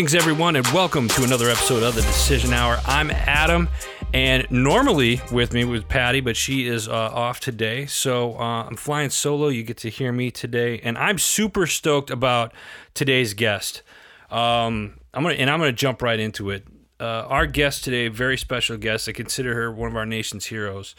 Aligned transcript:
Greetings, 0.00 0.14
everyone, 0.14 0.56
and 0.56 0.66
welcome 0.68 1.08
to 1.08 1.24
another 1.24 1.50
episode 1.50 1.82
of 1.82 1.94
the 1.94 2.00
Decision 2.00 2.54
Hour. 2.54 2.78
I'm 2.86 3.10
Adam, 3.10 3.68
and 4.14 4.50
normally 4.50 5.20
with 5.30 5.52
me 5.52 5.66
was 5.66 5.84
Patty, 5.84 6.20
but 6.20 6.38
she 6.38 6.66
is 6.66 6.88
uh, 6.88 6.92
off 6.92 7.38
today. 7.38 7.84
So 7.84 8.32
uh, 8.38 8.64
I'm 8.64 8.76
flying 8.76 9.10
solo. 9.10 9.48
You 9.48 9.62
get 9.62 9.76
to 9.76 9.90
hear 9.90 10.10
me 10.10 10.30
today, 10.30 10.80
and 10.82 10.96
I'm 10.96 11.18
super 11.18 11.66
stoked 11.66 12.10
about 12.10 12.54
today's 12.94 13.34
guest. 13.34 13.82
Um, 14.30 15.00
I'm 15.12 15.22
gonna 15.22 15.34
and 15.34 15.50
I'm 15.50 15.58
gonna 15.58 15.70
jump 15.70 16.00
right 16.00 16.18
into 16.18 16.48
it. 16.48 16.66
Uh, 16.98 17.26
our 17.28 17.44
guest 17.44 17.84
today, 17.84 18.08
very 18.08 18.38
special 18.38 18.78
guest. 18.78 19.06
I 19.06 19.12
consider 19.12 19.54
her 19.54 19.70
one 19.70 19.90
of 19.90 19.96
our 19.96 20.06
nation's 20.06 20.46
heroes. 20.46 20.94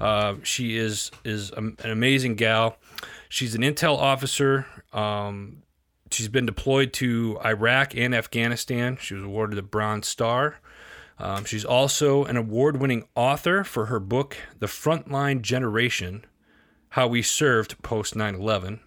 Uh, 0.00 0.36
she 0.44 0.78
is 0.78 1.10
is 1.26 1.50
an 1.50 1.76
amazing 1.84 2.36
gal. 2.36 2.78
She's 3.28 3.54
an 3.54 3.60
intel 3.60 3.98
officer. 3.98 4.64
Um, 4.94 5.62
she's 6.10 6.28
been 6.28 6.46
deployed 6.46 6.92
to 6.94 7.38
Iraq 7.44 7.96
and 7.96 8.14
Afghanistan. 8.14 8.96
She 9.00 9.14
was 9.14 9.24
awarded 9.24 9.56
the 9.56 9.62
Bronze 9.62 10.06
Star. 10.06 10.56
Um, 11.18 11.44
she's 11.44 11.64
also 11.64 12.24
an 12.24 12.36
award 12.36 12.78
winning 12.78 13.08
author 13.14 13.64
for 13.64 13.86
her 13.86 13.98
book, 13.98 14.36
The 14.58 14.66
Frontline 14.66 15.40
Generation 15.40 16.24
How 16.90 17.06
We 17.06 17.22
Served 17.22 17.82
Post 17.82 18.14
9 18.14 18.34
11. 18.34 18.80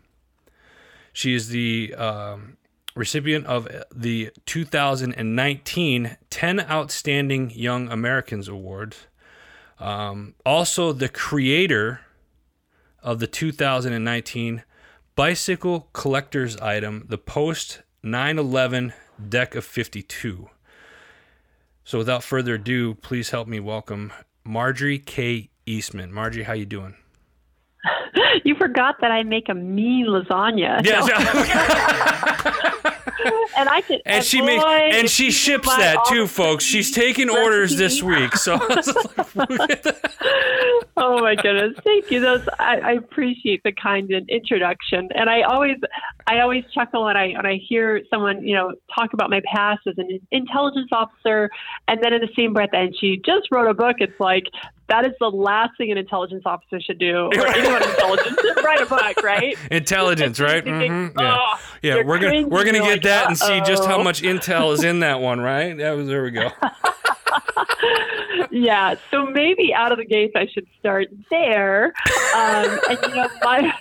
She 1.11 1.33
is 1.33 1.49
the 1.49 1.95
um, 1.95 2.57
recipient 2.95 3.45
of 3.47 3.67
the 3.93 4.31
2019 4.45 6.17
10 6.29 6.59
Outstanding 6.59 7.51
Young 7.51 7.89
Americans 7.89 8.47
Awards. 8.47 9.07
Um, 9.79 10.35
also, 10.45 10.91
the 10.93 11.09
creator 11.09 12.01
of 13.01 13.19
the 13.19 13.27
2019 13.27 14.63
bicycle 15.19 15.89
collector's 15.91 16.55
item, 16.61 17.03
the 17.09 17.17
Post 17.17 17.81
911 18.01 18.93
deck 19.27 19.53
of 19.53 19.65
52. 19.65 20.49
So 21.83 21.97
without 21.97 22.23
further 22.23 22.53
ado, 22.53 22.95
please 22.95 23.31
help 23.31 23.45
me 23.45 23.59
welcome 23.59 24.13
Marjorie 24.45 24.97
K. 24.97 25.49
Eastman. 25.65 26.13
Marjorie, 26.13 26.43
how 26.43 26.53
you 26.53 26.65
doing? 26.65 26.95
You 28.43 28.55
forgot 28.55 28.95
that 29.01 29.11
I 29.11 29.23
make 29.23 29.49
a 29.49 29.53
mean 29.53 30.07
lasagna. 30.07 30.81
Yes. 30.83 31.09
and 33.57 33.67
I 33.67 33.81
can 33.81 33.99
and 34.05 34.23
she 34.23 34.41
makes 34.41 34.63
and 34.63 35.09
she 35.09 35.31
ships 35.31 35.67
that 35.67 36.05
too, 36.07 36.27
folks. 36.27 36.63
She's 36.63 36.91
taking 36.91 37.29
orders 37.29 37.75
this 37.75 38.01
week. 38.01 38.35
So 38.35 38.55
Oh 40.97 41.21
my 41.21 41.35
goodness. 41.35 41.77
Thank 41.83 42.11
you. 42.11 42.19
Those 42.19 42.47
I, 42.59 42.79
I 42.79 42.91
appreciate 42.93 43.63
the 43.63 43.71
kind 43.71 44.11
introduction. 44.29 45.09
And 45.15 45.29
I 45.29 45.43
always 45.43 45.77
I 46.27 46.39
always 46.39 46.63
chuckle 46.73 47.05
when 47.05 47.17
I 47.17 47.33
when 47.33 47.45
I 47.45 47.59
hear 47.67 48.01
someone, 48.09 48.45
you 48.45 48.55
know, 48.55 48.73
talk 48.93 49.13
about 49.13 49.29
my 49.29 49.41
past 49.45 49.81
as 49.87 49.95
an 49.97 50.19
intelligence 50.31 50.89
officer 50.91 51.49
and 51.87 52.03
then 52.03 52.13
in 52.13 52.21
the 52.21 52.29
same 52.35 52.53
breath 52.53 52.69
and 52.73 52.95
she 52.99 53.21
just 53.25 53.47
wrote 53.51 53.69
a 53.69 53.73
book. 53.73 53.97
It's 53.99 54.19
like 54.19 54.45
that 54.89 55.05
is 55.05 55.13
the 55.19 55.29
last 55.29 55.77
thing 55.77 55.91
an 55.91 55.97
intelligence 55.97 56.43
officer 56.45 56.81
should 56.81 56.99
do, 56.99 57.29
or 57.35 57.47
anyone 57.47 57.81
intelligence, 57.83 58.37
write 58.63 58.81
a 58.81 58.85
book, 58.85 59.23
right? 59.23 59.55
Intelligence, 59.71 60.39
right? 60.39 60.63
Mm-hmm. 60.63 61.19
Yeah, 61.19 61.37
oh, 61.37 61.59
yeah. 61.81 62.03
We're 62.03 62.19
gonna 62.19 62.47
we're 62.47 62.65
gonna 62.65 62.79
get 62.79 62.91
like, 62.91 63.01
that 63.03 63.27
and 63.27 63.37
see 63.37 63.61
just 63.61 63.85
how 63.85 64.01
much 64.01 64.21
intel 64.21 64.73
is 64.73 64.83
in 64.83 64.99
that 64.99 65.21
one, 65.21 65.39
right? 65.39 65.77
That 65.77 65.91
was 65.91 66.07
there 66.07 66.23
we 66.23 66.31
go. 66.31 66.49
yeah, 68.51 68.95
so 69.11 69.25
maybe 69.25 69.73
out 69.73 69.91
of 69.91 69.97
the 69.97 70.05
gates, 70.05 70.33
I 70.35 70.47
should 70.47 70.67
start 70.79 71.07
there. 71.29 71.93
Um, 72.35 72.79
and 72.89 72.99
you 73.03 73.15
know, 73.15 73.29
my 73.43 73.73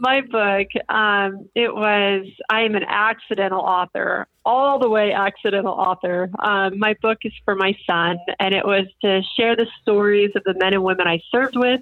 my 0.00 0.20
book, 0.20 0.68
um, 0.88 1.48
it 1.54 1.74
was, 1.74 2.26
I 2.50 2.62
am 2.62 2.74
an 2.74 2.84
accidental 2.86 3.60
author, 3.60 4.26
all 4.44 4.78
the 4.78 4.88
way 4.88 5.12
accidental 5.12 5.72
author. 5.72 6.30
Um, 6.38 6.78
my 6.78 6.94
book 7.00 7.18
is 7.24 7.32
for 7.44 7.54
my 7.54 7.76
son, 7.86 8.18
and 8.38 8.54
it 8.54 8.64
was 8.64 8.86
to 9.02 9.22
share 9.36 9.56
the 9.56 9.66
stories 9.82 10.30
of 10.36 10.44
the 10.44 10.54
men 10.54 10.74
and 10.74 10.84
women 10.84 11.06
I 11.06 11.20
served 11.30 11.56
with 11.56 11.80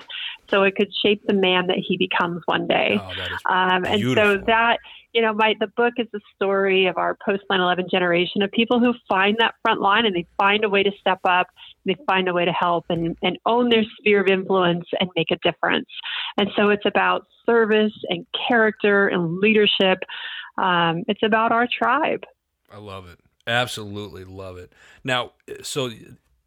so 0.48 0.62
it 0.62 0.76
could 0.76 0.90
shape 1.04 1.22
the 1.26 1.34
man 1.34 1.66
that 1.68 1.78
he 1.78 1.96
becomes 1.96 2.42
one 2.46 2.66
day. 2.66 3.00
Oh, 3.00 3.52
um, 3.52 3.84
and 3.84 4.02
so 4.14 4.38
that, 4.46 4.78
you 5.12 5.22
know, 5.22 5.32
my 5.32 5.54
the 5.58 5.66
book 5.66 5.94
is 5.98 6.06
the 6.12 6.20
story 6.36 6.86
of 6.86 6.98
our 6.98 7.16
post 7.24 7.42
9/11 7.50 7.90
generation 7.90 8.42
of 8.42 8.50
people 8.50 8.78
who 8.78 8.94
find 9.08 9.36
that 9.38 9.54
front 9.62 9.80
line 9.80 10.06
and 10.06 10.14
they 10.14 10.26
find 10.36 10.64
a 10.64 10.68
way 10.68 10.82
to 10.82 10.90
step 11.00 11.20
up, 11.24 11.48
they 11.84 11.96
find 12.06 12.28
a 12.28 12.32
way 12.32 12.44
to 12.44 12.52
help 12.52 12.84
and, 12.88 13.16
and 13.22 13.38
own 13.46 13.68
their 13.68 13.84
sphere 13.98 14.20
of 14.20 14.28
influence 14.28 14.84
and 15.00 15.08
make 15.16 15.30
a 15.30 15.36
difference. 15.42 15.88
And 16.38 16.48
so 16.56 16.70
it's 16.70 16.86
about 16.86 17.26
service 17.46 17.92
and 18.08 18.26
character 18.48 19.08
and 19.08 19.38
leadership. 19.38 19.98
Um, 20.58 21.02
it's 21.08 21.22
about 21.24 21.52
our 21.52 21.66
tribe. 21.66 22.24
I 22.70 22.78
love 22.78 23.08
it. 23.08 23.18
Absolutely 23.46 24.24
love 24.24 24.56
it. 24.56 24.72
Now, 25.02 25.32
so 25.62 25.90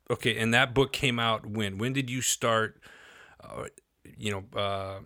okay, 0.10 0.38
and 0.38 0.54
that 0.54 0.74
book 0.74 0.94
came 0.94 1.20
out 1.20 1.46
when? 1.46 1.78
When 1.78 1.94
did 1.94 2.10
you 2.10 2.22
start? 2.22 2.80
Uh, 3.44 3.66
you 4.18 4.32
know, 4.32 4.60
uh, 4.60 5.00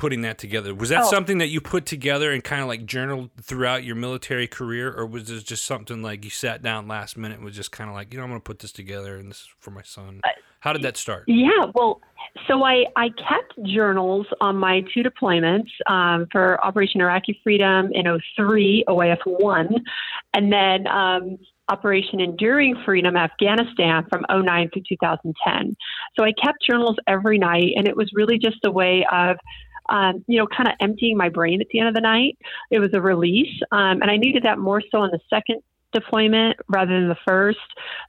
putting 0.00 0.22
that 0.22 0.38
together? 0.38 0.74
Was 0.74 0.88
that 0.88 1.02
oh. 1.02 1.10
something 1.10 1.36
that 1.38 1.48
you 1.48 1.60
put 1.60 1.84
together 1.84 2.32
and 2.32 2.42
kind 2.42 2.62
of 2.62 2.68
like 2.68 2.86
journaled 2.86 3.28
throughout 3.38 3.84
your 3.84 3.96
military 3.96 4.48
career, 4.48 4.90
or 4.90 5.04
was 5.04 5.28
this 5.28 5.42
just 5.42 5.66
something 5.66 6.00
like 6.00 6.24
you 6.24 6.30
sat 6.30 6.62
down 6.62 6.88
last 6.88 7.18
minute 7.18 7.36
and 7.36 7.44
was 7.44 7.54
just 7.54 7.70
kind 7.70 7.90
of 7.90 7.94
like, 7.94 8.10
you 8.10 8.18
know, 8.18 8.24
I'm 8.24 8.30
going 8.30 8.40
to 8.40 8.44
put 8.44 8.60
this 8.60 8.72
together 8.72 9.16
and 9.16 9.30
this 9.30 9.42
is 9.42 9.48
for 9.58 9.70
my 9.70 9.82
son? 9.82 10.22
How 10.60 10.72
did 10.72 10.80
that 10.82 10.96
start? 10.96 11.24
Yeah, 11.26 11.66
well, 11.74 12.00
so 12.48 12.64
I, 12.64 12.86
I 12.96 13.10
kept 13.10 13.62
journals 13.66 14.26
on 14.40 14.56
my 14.56 14.82
two 14.94 15.02
deployments 15.02 15.68
um, 15.86 16.26
for 16.32 16.62
Operation 16.64 17.02
Iraqi 17.02 17.38
Freedom 17.44 17.90
in 17.92 18.06
03, 18.36 18.84
OIF 18.88 19.18
1, 19.26 19.68
and 20.32 20.50
then 20.50 20.86
um, 20.86 21.36
Operation 21.70 22.20
Enduring 22.20 22.74
Freedom 22.86 23.16
Afghanistan 23.16 24.06
from 24.10 24.24
09 24.30 24.70
through 24.72 24.82
2010. 24.88 25.76
So 26.18 26.24
I 26.24 26.32
kept 26.42 26.58
journals 26.68 26.96
every 27.06 27.36
night, 27.36 27.72
and 27.76 27.86
it 27.86 27.96
was 27.96 28.10
really 28.14 28.38
just 28.38 28.58
a 28.64 28.70
way 28.70 29.06
of 29.12 29.36
um, 29.90 30.24
you 30.26 30.38
know, 30.38 30.46
kind 30.46 30.68
of 30.68 30.74
emptying 30.80 31.16
my 31.16 31.28
brain 31.28 31.60
at 31.60 31.68
the 31.70 31.80
end 31.80 31.88
of 31.88 31.94
the 31.94 32.00
night. 32.00 32.38
It 32.70 32.78
was 32.78 32.90
a 32.94 33.00
release, 33.00 33.60
um, 33.72 34.00
and 34.02 34.10
I 34.10 34.16
needed 34.16 34.44
that 34.44 34.58
more 34.58 34.82
so 34.90 34.98
on 34.98 35.10
the 35.10 35.20
second 35.28 35.62
deployment 35.92 36.56
rather 36.68 36.92
than 36.92 37.08
the 37.08 37.16
first. 37.26 37.58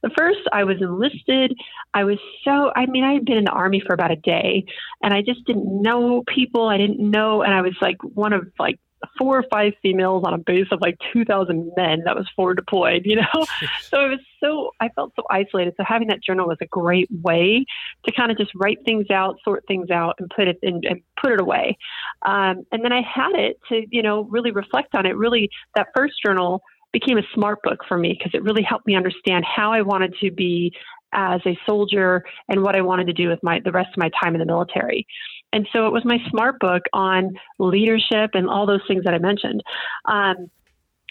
The 0.03 0.11
first, 0.17 0.39
I 0.53 0.63
was 0.63 0.77
enlisted. 0.81 1.53
I 1.93 2.03
was 2.03 2.17
so, 2.43 2.71
I 2.75 2.85
mean, 2.85 3.03
I 3.03 3.13
had 3.13 3.25
been 3.25 3.37
in 3.37 3.45
the 3.45 3.51
Army 3.51 3.81
for 3.85 3.93
about 3.93 4.11
a 4.11 4.15
day 4.15 4.65
and 5.01 5.13
I 5.13 5.21
just 5.21 5.43
didn't 5.45 5.81
know 5.81 6.23
people. 6.27 6.67
I 6.67 6.77
didn't 6.77 6.99
know. 6.99 7.41
And 7.41 7.53
I 7.53 7.61
was 7.61 7.75
like 7.81 7.97
one 8.03 8.33
of 8.33 8.47
like 8.59 8.79
four 9.21 9.37
or 9.37 9.45
five 9.51 9.73
females 9.83 10.23
on 10.25 10.33
a 10.33 10.37
base 10.39 10.65
of 10.71 10.81
like 10.81 10.97
2,000 11.13 11.71
men 11.77 12.01
that 12.05 12.15
was 12.15 12.27
forward 12.35 12.55
deployed, 12.55 13.03
you 13.05 13.17
know? 13.17 13.45
so 13.83 14.05
it 14.05 14.09
was 14.09 14.19
so, 14.43 14.71
I 14.81 14.89
felt 14.89 15.13
so 15.15 15.23
isolated. 15.29 15.75
So 15.77 15.83
having 15.87 16.07
that 16.07 16.23
journal 16.23 16.47
was 16.47 16.57
a 16.59 16.65
great 16.65 17.07
way 17.21 17.63
to 18.05 18.11
kind 18.11 18.31
of 18.31 18.37
just 18.39 18.49
write 18.55 18.79
things 18.83 19.11
out, 19.11 19.35
sort 19.43 19.63
things 19.67 19.91
out, 19.91 20.15
and 20.17 20.27
put 20.35 20.47
it 20.47 20.57
in, 20.63 20.81
and 20.89 21.01
put 21.21 21.33
it 21.33 21.39
away. 21.39 21.77
Um, 22.25 22.65
and 22.71 22.83
then 22.83 22.91
I 22.91 23.01
had 23.01 23.33
it 23.35 23.59
to, 23.69 23.85
you 23.91 24.01
know, 24.01 24.23
really 24.23 24.49
reflect 24.49 24.95
on 24.95 25.05
it. 25.05 25.15
Really, 25.15 25.51
that 25.75 25.89
first 25.95 26.15
journal 26.25 26.63
became 26.91 27.19
a 27.19 27.23
smart 27.35 27.59
book 27.61 27.81
for 27.87 27.97
me 27.97 28.17
because 28.17 28.33
it 28.33 28.41
really 28.41 28.63
helped 28.63 28.87
me 28.87 28.95
understand 28.95 29.45
how 29.45 29.71
I 29.71 29.83
wanted 29.83 30.15
to 30.21 30.31
be 30.31 30.73
as 31.13 31.41
a 31.45 31.57
soldier 31.65 32.23
and 32.47 32.63
what 32.63 32.75
I 32.75 32.81
wanted 32.81 33.05
to 33.07 33.13
do 33.13 33.29
with 33.29 33.39
my 33.43 33.59
the 33.63 33.71
rest 33.71 33.89
of 33.93 33.97
my 33.97 34.09
time 34.21 34.33
in 34.33 34.39
the 34.39 34.45
military. 34.45 35.05
And 35.53 35.67
so 35.73 35.85
it 35.87 35.91
was 35.91 36.05
my 36.05 36.17
smart 36.29 36.59
book 36.59 36.83
on 36.93 37.33
leadership 37.59 38.31
and 38.33 38.49
all 38.49 38.65
those 38.65 38.81
things 38.87 39.03
that 39.03 39.13
I 39.13 39.19
mentioned. 39.19 39.61
Um, 40.05 40.49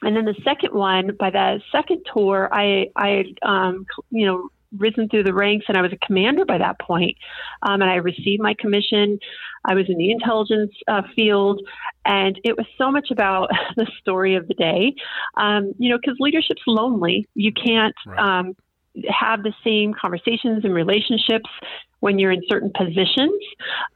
and 0.03 0.17
then 0.17 0.25
the 0.25 0.37
second 0.45 0.73
one, 0.73 1.17
by 1.19 1.31
the 1.31 1.61
second 1.71 2.07
tour, 2.15 2.49
I, 2.53 2.87
I, 2.97 3.25
um, 3.43 3.85
you 4.11 4.27
know, 4.27 4.49
risen 4.79 5.09
through 5.09 5.25
the 5.25 5.35
ranks 5.35 5.67
and 5.69 5.77
I 5.77 5.83
was 5.83 5.93
a 5.93 6.07
commander 6.07 6.45
by 6.45 6.59
that 6.59 6.79
point. 6.79 7.17
Um, 7.63 7.83
and 7.83 7.91
I 7.91 7.97
received 7.97 8.43
my 8.43 8.55
commission. 8.59 9.19
I 9.65 9.75
was 9.75 9.87
in 9.89 9.99
the 9.99 10.11
intelligence 10.11 10.73
uh, 10.89 11.03
field, 11.15 11.61
and 12.05 12.39
it 12.45 12.57
was 12.57 12.67
so 12.79 12.91
much 12.91 13.11
about 13.11 13.51
the 13.77 13.87
story 14.01 14.37
of 14.37 14.49
the 14.49 14.55
day. 14.55 14.95
Um, 15.37 15.75
you 15.79 15.91
know, 15.91 15.99
because 15.99 16.17
leadership's 16.19 16.63
lonely. 16.67 17.29
You 17.35 17.53
can't 17.53 17.95
right. 18.07 18.41
um, 18.41 18.55
have 19.09 19.43
the 19.43 19.53
same 19.65 19.93
conversations 19.93 20.65
and 20.65 20.75
relationships 20.75 21.51
when 22.01 22.19
you're 22.19 22.33
in 22.33 22.43
certain 22.49 22.71
positions. 22.77 23.41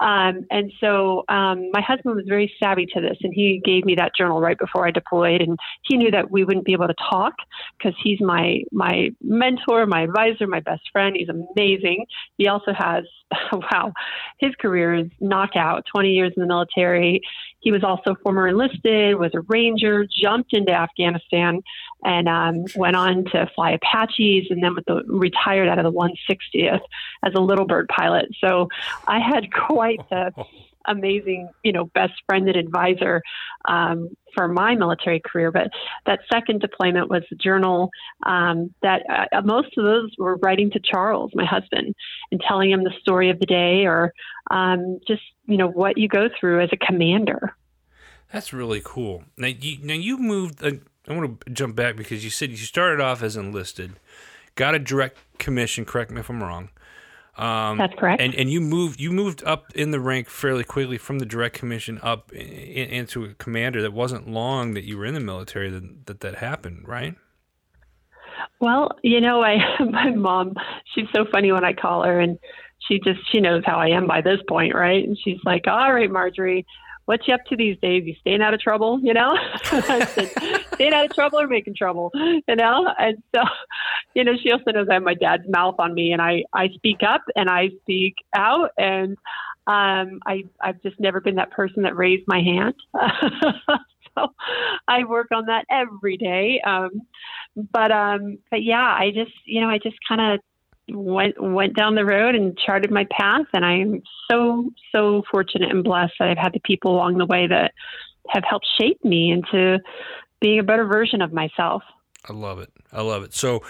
Um, 0.00 0.46
and 0.50 0.72
so 0.80 1.24
um, 1.28 1.70
my 1.72 1.80
husband 1.80 2.14
was 2.16 2.24
very 2.28 2.52
savvy 2.62 2.86
to 2.94 3.00
this, 3.00 3.16
and 3.22 3.32
he 3.34 3.60
gave 3.64 3.84
me 3.84 3.94
that 3.96 4.12
journal 4.16 4.40
right 4.40 4.58
before 4.58 4.86
I 4.86 4.90
deployed. 4.90 5.40
And 5.40 5.58
he 5.82 5.96
knew 5.96 6.10
that 6.10 6.30
we 6.30 6.44
wouldn't 6.44 6.64
be 6.64 6.72
able 6.72 6.88
to 6.88 6.94
talk 7.10 7.34
because 7.78 7.94
he's 8.02 8.20
my 8.20 8.62
my 8.72 9.10
mentor, 9.22 9.86
my 9.86 10.02
advisor, 10.02 10.46
my 10.46 10.60
best 10.60 10.82
friend. 10.92 11.16
He's 11.18 11.28
amazing. 11.28 12.06
He 12.38 12.48
also 12.48 12.72
has 12.76 13.04
wow, 13.52 13.92
his 14.38 14.52
career 14.60 14.94
is 14.94 15.06
knockout. 15.20 15.84
20 15.92 16.10
years 16.10 16.32
in 16.36 16.42
the 16.42 16.46
military. 16.46 17.20
He 17.60 17.72
was 17.72 17.82
also 17.82 18.14
former 18.22 18.48
enlisted, 18.48 19.18
was 19.18 19.32
a 19.34 19.40
ranger, 19.48 20.06
jumped 20.22 20.52
into 20.52 20.72
Afghanistan, 20.72 21.62
and 22.04 22.28
um, 22.28 22.64
went 22.76 22.96
on 22.96 23.24
to 23.32 23.50
fly 23.54 23.72
Apaches, 23.72 24.46
and 24.50 24.62
then 24.62 24.74
with 24.74 24.84
the 24.86 25.02
retired 25.06 25.68
out 25.68 25.78
of 25.78 25.84
the 25.84 25.92
160th 25.92 26.80
as 27.24 27.32
a 27.34 27.40
little 27.40 27.66
bird 27.66 27.88
pilot. 27.88 28.26
So 28.42 28.68
I 29.06 29.18
had 29.18 29.52
quite 29.66 30.00
the 30.10 30.32
amazing, 30.86 31.48
you 31.62 31.72
know, 31.72 31.86
best 31.86 32.12
friend 32.26 32.46
and 32.48 32.56
advisor 32.56 33.22
um, 33.66 34.10
for 34.34 34.48
my 34.48 34.74
military 34.74 35.20
career. 35.24 35.50
But 35.50 35.68
that 36.06 36.20
second 36.30 36.60
deployment 36.60 37.08
was 37.08 37.22
a 37.32 37.36
journal 37.36 37.90
um, 38.26 38.74
that 38.82 39.02
uh, 39.08 39.40
most 39.42 39.76
of 39.78 39.84
those 39.84 40.10
were 40.18 40.36
writing 40.36 40.70
to 40.72 40.80
Charles, 40.80 41.30
my 41.34 41.46
husband, 41.46 41.94
and 42.30 42.40
telling 42.46 42.70
him 42.70 42.84
the 42.84 42.92
story 43.00 43.30
of 43.30 43.40
the 43.40 43.46
day 43.46 43.86
or 43.86 44.12
um, 44.50 44.98
just, 45.06 45.22
you 45.46 45.56
know, 45.56 45.68
what 45.68 45.96
you 45.96 46.08
go 46.08 46.28
through 46.38 46.60
as 46.60 46.70
a 46.72 46.76
commander. 46.76 47.56
That's 48.32 48.52
really 48.52 48.82
cool. 48.84 49.24
Now 49.36 49.46
you 49.46 49.78
now 49.82 49.94
you 49.94 50.18
moved. 50.18 50.64
Uh, 50.64 50.72
I 51.08 51.14
want 51.14 51.40
to 51.44 51.50
jump 51.50 51.76
back 51.76 51.96
because 51.96 52.24
you 52.24 52.30
said 52.30 52.50
you 52.50 52.56
started 52.56 53.00
off 53.00 53.22
as 53.22 53.36
enlisted, 53.36 53.92
got 54.54 54.74
a 54.74 54.78
direct 54.78 55.18
commission. 55.38 55.84
Correct 55.84 56.10
me 56.10 56.20
if 56.20 56.30
I'm 56.30 56.42
wrong. 56.42 56.70
Um, 57.36 57.78
That's 57.78 57.94
correct. 57.98 58.22
And 58.22 58.34
and 58.34 58.48
you 58.48 58.60
moved 58.60 59.00
you 59.00 59.10
moved 59.10 59.42
up 59.44 59.72
in 59.74 59.90
the 59.90 59.98
rank 59.98 60.28
fairly 60.28 60.62
quickly 60.64 60.98
from 60.98 61.18
the 61.18 61.26
direct 61.26 61.56
commission 61.56 61.98
up 62.02 62.32
in, 62.32 62.40
into 62.40 63.24
a 63.24 63.34
commander. 63.34 63.82
That 63.82 63.92
wasn't 63.92 64.28
long 64.28 64.74
that 64.74 64.84
you 64.84 64.96
were 64.96 65.04
in 65.04 65.14
the 65.14 65.20
military 65.20 65.68
that 65.70 66.06
that, 66.06 66.20
that 66.20 66.36
happened, 66.36 66.86
right? 66.86 67.16
Well, 68.60 68.92
you 69.02 69.20
know, 69.20 69.42
I 69.42 69.56
my 69.90 70.10
mom, 70.10 70.54
she's 70.94 71.08
so 71.14 71.24
funny 71.32 71.50
when 71.50 71.64
I 71.64 71.72
call 71.72 72.04
her 72.04 72.20
and 72.20 72.38
she 72.88 73.00
just 73.00 73.20
she 73.32 73.40
knows 73.40 73.62
how 73.66 73.78
I 73.78 73.88
am 73.88 74.06
by 74.06 74.20
this 74.20 74.40
point, 74.48 74.74
right? 74.74 75.04
And 75.04 75.18
she's 75.24 75.38
like, 75.44 75.66
"All 75.66 75.92
right, 75.92 76.10
Marjorie, 76.10 76.64
what 77.06 77.26
you 77.26 77.34
up 77.34 77.44
to 77.46 77.56
these 77.56 77.76
days? 77.80 78.04
You 78.06 78.14
staying 78.20 78.42
out 78.42 78.54
of 78.54 78.60
trouble, 78.60 79.00
you 79.02 79.14
know? 79.14 79.36
Said, 79.64 80.08
staying 80.74 80.94
out 80.94 81.06
of 81.06 81.14
trouble 81.14 81.40
or 81.40 81.46
making 81.46 81.74
trouble, 81.74 82.10
you 82.14 82.56
know? 82.56 82.92
And 82.98 83.22
so, 83.34 83.42
you 84.14 84.24
know, 84.24 84.32
she 84.42 84.50
also 84.50 84.70
knows 84.70 84.88
I 84.90 84.94
have 84.94 85.02
my 85.02 85.14
dad's 85.14 85.48
mouth 85.48 85.76
on 85.78 85.94
me 85.94 86.12
and 86.12 86.22
I, 86.22 86.44
I 86.52 86.68
speak 86.74 87.02
up 87.06 87.22
and 87.36 87.48
I 87.50 87.70
speak 87.82 88.14
out 88.34 88.70
and 88.78 89.16
um, 89.66 90.20
I, 90.26 90.44
I've 90.60 90.82
just 90.82 90.98
never 90.98 91.20
been 91.20 91.36
that 91.36 91.50
person 91.50 91.82
that 91.82 91.96
raised 91.96 92.24
my 92.26 92.40
hand. 92.40 92.74
so 94.14 94.28
I 94.88 95.04
work 95.04 95.28
on 95.32 95.46
that 95.46 95.64
every 95.70 96.16
day. 96.16 96.60
Um, 96.66 97.02
but, 97.72 97.92
um, 97.92 98.38
but 98.50 98.62
yeah, 98.62 98.82
I 98.82 99.10
just, 99.14 99.32
you 99.44 99.60
know, 99.60 99.68
I 99.68 99.78
just 99.78 99.96
kind 100.08 100.20
of 100.20 100.40
went 100.88 101.40
went 101.42 101.74
down 101.74 101.94
the 101.94 102.04
road 102.04 102.34
and 102.34 102.58
charted 102.58 102.90
my 102.90 103.06
path 103.10 103.46
and 103.54 103.64
I'm 103.64 104.02
so 104.30 104.70
so 104.92 105.22
fortunate 105.30 105.70
and 105.70 105.82
blessed 105.82 106.14
that 106.18 106.28
I've 106.28 106.38
had 106.38 106.52
the 106.52 106.60
people 106.60 106.94
along 106.94 107.18
the 107.18 107.26
way 107.26 107.46
that 107.46 107.72
have 108.28 108.44
helped 108.48 108.66
shape 108.78 109.02
me 109.04 109.30
into 109.30 109.78
being 110.40 110.58
a 110.58 110.62
better 110.62 110.84
version 110.84 111.22
of 111.22 111.32
myself. 111.32 111.82
I 112.28 112.32
love 112.32 112.58
it. 112.58 112.70
I 112.92 113.02
love 113.02 113.22
it. 113.22 113.34
So 113.34 113.62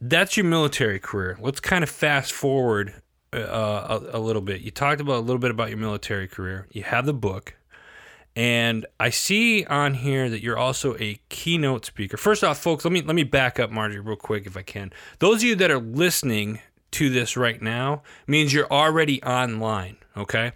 that's 0.00 0.36
your 0.36 0.46
military 0.46 0.98
career. 0.98 1.38
Let's 1.40 1.60
kind 1.60 1.82
of 1.82 1.90
fast 1.90 2.32
forward 2.32 2.94
uh, 3.32 3.98
a, 4.12 4.18
a 4.18 4.20
little 4.20 4.42
bit. 4.42 4.60
You 4.60 4.70
talked 4.70 5.00
about 5.00 5.16
a 5.16 5.20
little 5.20 5.38
bit 5.38 5.50
about 5.50 5.70
your 5.70 5.78
military 5.78 6.28
career. 6.28 6.68
You 6.70 6.82
have 6.84 7.06
the 7.06 7.14
book. 7.14 7.56
And 8.36 8.84
I 8.98 9.10
see 9.10 9.64
on 9.64 9.94
here 9.94 10.28
that 10.28 10.42
you're 10.42 10.58
also 10.58 10.96
a 10.98 11.20
keynote 11.28 11.84
speaker. 11.84 12.16
First 12.16 12.42
off, 12.42 12.58
folks, 12.58 12.84
let 12.84 12.90
me 12.92 13.00
let 13.00 13.14
me 13.14 13.22
back 13.22 13.60
up 13.60 13.70
Marjorie 13.70 14.00
real 14.00 14.16
quick 14.16 14.44
if 14.46 14.56
I 14.56 14.62
can. 14.62 14.92
Those 15.20 15.36
of 15.36 15.44
you 15.44 15.54
that 15.56 15.70
are 15.70 15.78
listening 15.78 16.58
to 16.92 17.10
this 17.10 17.36
right 17.36 17.60
now 17.62 18.02
means 18.26 18.52
you're 18.52 18.72
already 18.72 19.22
online, 19.22 19.98
okay? 20.16 20.50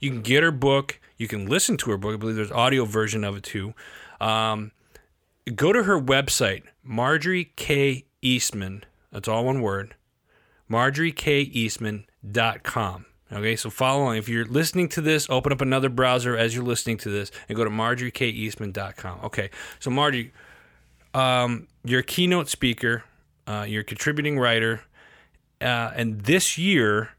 You 0.00 0.10
can 0.10 0.20
get 0.20 0.42
her 0.42 0.50
book, 0.50 1.00
you 1.16 1.28
can 1.28 1.46
listen 1.46 1.78
to 1.78 1.90
her 1.90 1.96
book. 1.96 2.14
I 2.14 2.16
believe 2.16 2.36
there's 2.36 2.52
audio 2.52 2.84
version 2.84 3.24
of 3.24 3.36
it 3.36 3.44
too. 3.44 3.72
Um, 4.20 4.72
go 5.54 5.72
to 5.72 5.84
her 5.84 5.98
website, 6.00 6.64
Marjorie 6.82 7.52
K. 7.56 8.04
Eastman. 8.20 8.84
That's 9.10 9.28
all 9.28 9.44
one 9.44 9.62
word. 9.62 9.94
MarjorieKEastman.com. 10.70 13.06
Okay, 13.32 13.56
so 13.56 13.70
follow 13.70 14.02
along. 14.02 14.16
If 14.16 14.28
you're 14.28 14.44
listening 14.44 14.88
to 14.90 15.00
this, 15.00 15.28
open 15.30 15.52
up 15.52 15.60
another 15.60 15.88
browser 15.88 16.36
as 16.36 16.54
you're 16.54 16.64
listening 16.64 16.98
to 16.98 17.08
this 17.08 17.30
and 17.48 17.56
go 17.56 17.64
to 17.64 17.70
marjoriekeastman.com. 17.70 19.20
Okay, 19.24 19.50
so 19.78 19.90
Marjorie, 19.90 20.32
um, 21.14 21.66
you're 21.84 22.00
a 22.00 22.04
keynote 22.04 22.48
speaker, 22.48 23.04
uh, 23.46 23.64
you're 23.66 23.80
a 23.80 23.84
contributing 23.84 24.38
writer, 24.38 24.82
uh, 25.60 25.92
and 25.94 26.22
this 26.22 26.58
year 26.58 27.10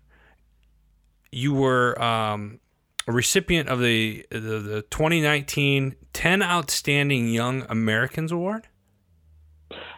you 1.32 1.54
were 1.54 2.00
um, 2.02 2.60
a 3.08 3.12
recipient 3.12 3.68
of 3.70 3.80
the, 3.80 4.26
the, 4.30 4.38
the 4.38 4.82
2019 4.92 5.96
10 6.14 6.44
Outstanding 6.44 7.30
Young 7.30 7.66
Americans 7.70 8.32
Award. 8.32 8.68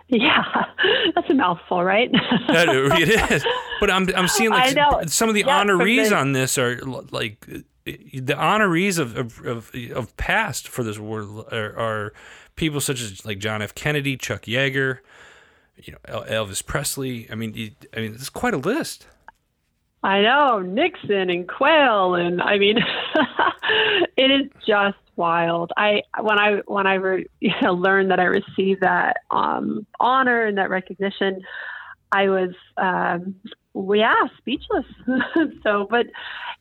Yeah, 0.10 0.44
that's 1.16 1.30
a 1.31 1.34
mouthful, 1.34 1.84
right? 1.84 2.10
it 2.13 3.31
is. 3.31 3.46
But 3.80 3.90
I'm 3.90 4.07
I'm 4.16 4.28
seeing 4.28 4.52
like 4.52 4.78
some 5.10 5.30
of 5.30 5.36
the 5.36 5.46
yeah, 5.48 5.63
honorees 5.63 6.16
on 6.16 6.34
this 6.34 6.60
are 6.60 6.80
like 6.84 7.44
the 7.86 8.34
honorees 8.36 9.00
of 9.00 9.18
of, 9.18 9.44
of, 9.46 9.72
of 9.96 10.16
past 10.18 10.68
for 10.68 10.84
this 10.84 10.98
award 10.98 11.25
are, 11.52 11.75
are, 11.75 12.13
people 12.56 12.81
such 12.81 13.02
as 13.02 13.25
like 13.25 13.40
John 13.40 13.63
F. 13.63 13.74
Kennedy, 13.74 14.16
Chuck 14.16 14.44
Yeager, 14.44 15.00
you 15.78 15.94
know 15.94 16.22
Elvis 16.22 16.63
Presley. 16.63 17.28
I 17.31 17.36
mean, 17.36 17.75
I 17.96 18.02
mean, 18.02 18.13
it's 18.13 18.30
quite 18.30 18.54
a 18.54 18.57
list. 18.57 19.07
I 20.06 20.22
know 20.22 20.60
Nixon 20.60 21.31
and 21.31 21.50
Quayle, 21.50 22.13
and 22.13 22.40
I 22.40 22.60
mean, 22.60 22.78
it 24.18 24.30
is 24.30 24.52
just 24.68 24.98
wild. 25.16 25.72
I 25.75 26.04
when 26.22 26.38
I 26.38 26.62
when 26.68 26.86
I 26.86 26.94
re, 26.94 27.25
you 27.40 27.52
know, 27.63 27.74
learned 27.74 28.12
that 28.12 28.19
I 28.19 28.25
received 28.25 28.81
that 28.81 29.18
um, 29.31 29.88
honor 30.00 30.46
and 30.46 30.60
that 30.60 30.69
recognition, 30.69 31.42
I 32.12 32.30
was 32.30 32.52
um, 32.78 33.34
yeah 33.74 34.28
speechless. 34.38 34.86
so, 35.63 35.88
but 35.90 36.06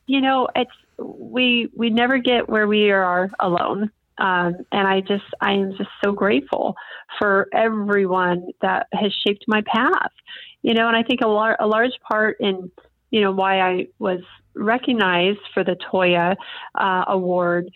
you 0.07 0.21
know, 0.21 0.47
it's 0.55 0.71
we 0.97 1.69
we 1.75 1.91
never 1.91 2.17
get 2.17 2.49
where 2.49 2.67
we 2.67 2.89
are 2.89 3.29
alone. 3.39 3.91
Um, 4.17 4.55
and 4.71 4.87
I 4.87 5.01
just 5.01 5.25
I 5.39 5.51
am 5.51 5.77
just 5.77 5.91
so 6.03 6.13
grateful 6.13 6.75
for 7.19 7.47
everyone 7.53 8.47
that 8.63 8.87
has 8.91 9.13
shaped 9.23 9.45
my 9.47 9.61
path. 9.71 10.11
You 10.63 10.73
know, 10.73 10.87
and 10.87 10.97
I 10.97 11.03
think 11.03 11.21
a, 11.21 11.27
lar- 11.27 11.57
a 11.59 11.67
large 11.67 11.91
part 12.09 12.37
in 12.39 12.71
you 13.11 13.21
know 13.21 13.31
why 13.31 13.59
I 13.59 13.87
was 13.99 14.21
recognized 14.55 15.39
for 15.53 15.63
the 15.63 15.75
Toya 15.91 16.35
uh, 16.75 17.05
Award 17.07 17.71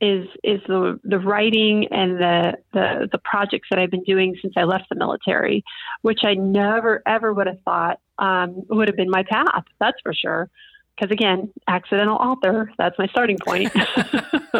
is 0.00 0.26
is 0.42 0.60
the 0.66 0.98
the 1.04 1.18
writing 1.18 1.86
and 1.90 2.18
the, 2.18 2.52
the 2.72 3.08
the 3.10 3.18
projects 3.18 3.68
that 3.70 3.78
I've 3.78 3.90
been 3.90 4.02
doing 4.02 4.36
since 4.42 4.54
I 4.56 4.64
left 4.64 4.88
the 4.88 4.96
military, 4.96 5.64
which 6.02 6.20
I 6.24 6.34
never 6.34 7.02
ever 7.06 7.32
would 7.32 7.46
have 7.46 7.60
thought 7.64 8.00
um, 8.18 8.62
would 8.68 8.88
have 8.88 8.96
been 8.96 9.10
my 9.10 9.22
path. 9.22 9.64
That's 9.80 9.96
for 10.02 10.12
sure. 10.12 10.50
Because 10.94 11.10
again, 11.12 11.52
accidental 11.66 12.16
author. 12.16 12.70
That's 12.78 12.96
my 12.98 13.06
starting 13.08 13.38
point. 13.44 13.72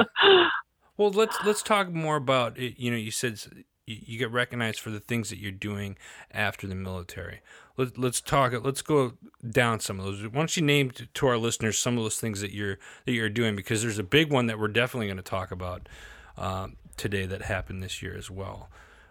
well, 0.97 1.11
let's 1.11 1.37
let's 1.45 1.63
talk 1.63 1.93
more 1.93 2.17
about 2.17 2.59
it, 2.59 2.79
you 2.79 2.91
know 2.91 2.97
you 2.97 3.11
said 3.11 3.41
you 3.87 4.19
get 4.19 4.31
recognized 4.31 4.81
for 4.81 4.91
the 4.91 5.01
things 5.01 5.29
that 5.29 5.39
you're 5.39 5.53
doing 5.53 5.99
after 6.31 6.67
the 6.67 6.75
military. 6.75 7.41
Let, 7.77 7.99
let's 7.99 8.21
talk. 8.21 8.53
Let's 8.65 8.83
go 8.83 9.15
down 9.49 9.81
some 9.81 9.99
of 9.99 10.05
those. 10.05 10.23
Why 10.23 10.31
don't 10.31 10.57
you 10.57 10.63
name 10.63 10.93
to 10.93 11.27
our 11.27 11.37
listeners 11.37 11.79
some 11.79 11.97
of 11.97 12.05
those 12.05 12.21
things 12.21 12.41
that 12.41 12.53
you're 12.53 12.79
that 13.05 13.13
you're 13.13 13.29
doing? 13.29 13.57
Because 13.57 13.83
there's 13.83 13.99
a 13.99 14.05
big 14.05 14.33
one 14.33 14.47
that 14.47 14.59
we're 14.59 14.69
definitely 14.69 15.07
going 15.07 15.17
to 15.17 15.23
talk 15.23 15.51
about 15.51 15.89
um, 16.37 16.77
today 16.97 17.27
that 17.27 17.43
happened 17.43 17.83
this 17.83 18.03
year 18.03 18.17
as 18.17 18.31
well. 18.31 18.69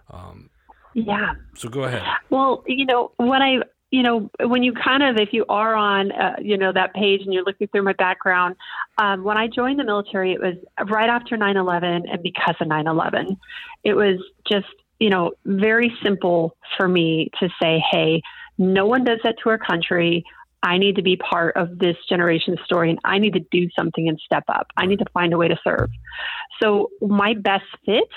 Um, 0.09 0.49
yeah. 0.93 1.33
So 1.55 1.69
go 1.69 1.83
ahead. 1.83 2.03
Well, 2.29 2.63
you 2.67 2.85
know, 2.85 3.11
when 3.17 3.41
I 3.41 3.63
you 3.93 4.01
know, 4.01 4.31
when 4.39 4.63
you 4.63 4.73
kind 4.73 5.03
of, 5.03 5.17
if 5.17 5.33
you 5.33 5.45
are 5.49 5.75
on, 5.75 6.11
uh, 6.11 6.37
you 6.41 6.57
know, 6.57 6.73
that 6.73 6.95
page 6.95 7.21
and 7.21 7.31
you're 7.31 7.43
looking 7.43 7.67
through 7.67 7.83
my 7.83 7.93
background, 7.93 8.55
um, 8.97 9.23
when 9.23 9.37
I 9.37 9.47
joined 9.47 9.79
the 9.79 9.83
military, 9.83 10.33
it 10.33 10.39
was 10.39 10.55
right 10.89 11.07
after 11.07 11.37
9 11.37 11.55
11 11.55 12.05
and 12.11 12.23
because 12.23 12.55
of 12.59 12.67
9 12.67 12.87
11. 12.87 13.37
It 13.83 13.93
was 13.93 14.17
just, 14.51 14.65
you 14.99 15.11
know, 15.11 15.33
very 15.45 15.93
simple 16.01 16.57
for 16.75 16.87
me 16.87 17.29
to 17.39 17.49
say, 17.61 17.83
hey, 17.91 18.23
no 18.57 18.85
one 18.85 19.03
does 19.03 19.19
that 19.23 19.35
to 19.43 19.49
our 19.49 19.57
country. 19.57 20.23
I 20.61 20.77
need 20.77 20.95
to 20.95 21.01
be 21.01 21.17
part 21.17 21.57
of 21.57 21.77
this 21.77 21.97
generation's 22.07 22.59
story 22.63 22.89
and 22.89 22.99
I 23.03 23.19
need 23.19 23.33
to 23.33 23.45
do 23.51 23.67
something 23.77 24.07
and 24.07 24.17
step 24.23 24.43
up. 24.47 24.67
I 24.77 24.85
need 24.85 24.99
to 24.99 25.05
find 25.13 25.33
a 25.33 25.37
way 25.37 25.49
to 25.49 25.57
serve. 25.63 25.89
So, 26.61 26.89
my 27.01 27.33
best 27.33 27.65
fit, 27.85 28.07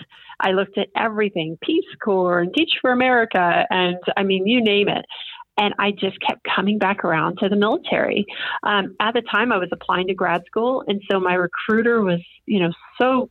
I 0.40 0.52
looked 0.52 0.78
at 0.78 0.88
everything 0.96 1.58
Peace 1.60 1.84
Corps 2.02 2.40
and 2.40 2.54
Teach 2.54 2.70
for 2.80 2.92
America, 2.92 3.66
and 3.68 3.96
I 4.16 4.22
mean, 4.22 4.46
you 4.46 4.62
name 4.62 4.88
it 4.88 5.04
and 5.58 5.74
I 5.78 5.90
just 5.90 6.18
kept 6.20 6.46
coming 6.54 6.78
back 6.78 7.04
around 7.04 7.38
to 7.38 7.48
the 7.48 7.56
military. 7.56 8.26
Um, 8.62 8.94
at 9.00 9.14
the 9.14 9.22
time, 9.22 9.52
I 9.52 9.58
was 9.58 9.70
applying 9.72 10.08
to 10.08 10.14
grad 10.14 10.42
school, 10.46 10.84
and 10.86 11.00
so 11.10 11.18
my 11.18 11.34
recruiter 11.34 12.02
was, 12.02 12.20
you 12.44 12.60
know, 12.60 12.72
so 13.00 13.30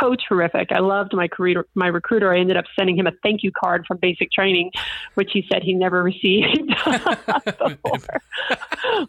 so 0.00 0.14
terrific. 0.28 0.68
I 0.72 0.78
loved 0.78 1.12
my 1.14 1.28
career. 1.28 1.66
My 1.74 1.88
recruiter. 1.88 2.32
I 2.32 2.38
ended 2.38 2.56
up 2.56 2.64
sending 2.78 2.96
him 2.98 3.06
a 3.06 3.12
thank 3.22 3.42
you 3.42 3.50
card 3.50 3.84
from 3.86 3.98
basic 3.98 4.30
training, 4.30 4.70
which 5.14 5.30
he 5.32 5.44
said 5.50 5.62
he 5.62 5.74
never 5.74 6.02
received 6.08 6.74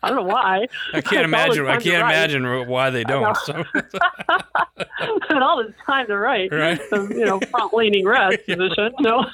I 0.01 0.07
don't 0.07 0.15
know 0.15 0.23
why. 0.23 0.67
I 0.93 1.01
can't 1.01 1.25
imagine. 1.25 1.67
I 1.67 1.77
can't 1.77 2.03
imagine 2.03 2.67
why 2.67 2.89
they 2.89 3.03
don't. 3.03 3.35
So. 3.37 3.63
and 5.29 5.43
all 5.43 5.63
this 5.63 5.73
time 5.85 6.07
to 6.07 6.17
write, 6.17 6.51
right? 6.51 6.79
Some, 6.89 7.11
you 7.11 7.25
know, 7.25 7.39
front 7.51 7.73
leaning 7.73 8.05
rest 8.05 8.45
position. 8.45 8.91
No. 8.99 9.25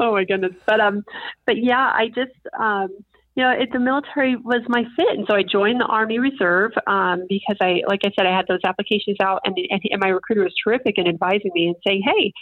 oh 0.00 0.12
my 0.12 0.24
goodness. 0.24 0.54
But 0.66 0.80
um, 0.80 1.04
but 1.46 1.58
yeah, 1.58 1.92
I 1.94 2.08
just 2.08 2.32
um, 2.58 2.88
you 3.34 3.42
know, 3.42 3.50
it, 3.50 3.72
the 3.72 3.80
military 3.80 4.36
was 4.36 4.62
my 4.68 4.84
fit, 4.96 5.18
and 5.18 5.26
so 5.28 5.34
I 5.34 5.42
joined 5.42 5.80
the 5.80 5.86
Army 5.86 6.18
Reserve 6.18 6.72
um, 6.86 7.24
because 7.28 7.56
I, 7.60 7.82
like 7.88 8.00
I 8.04 8.10
said, 8.16 8.26
I 8.26 8.36
had 8.36 8.46
those 8.48 8.60
applications 8.64 9.16
out, 9.20 9.40
and, 9.44 9.56
and 9.56 9.80
and 9.90 10.00
my 10.00 10.08
recruiter 10.08 10.44
was 10.44 10.54
terrific 10.62 10.98
in 10.98 11.06
advising 11.06 11.50
me 11.54 11.66
and 11.68 11.76
saying, 11.86 12.02
hey. 12.04 12.32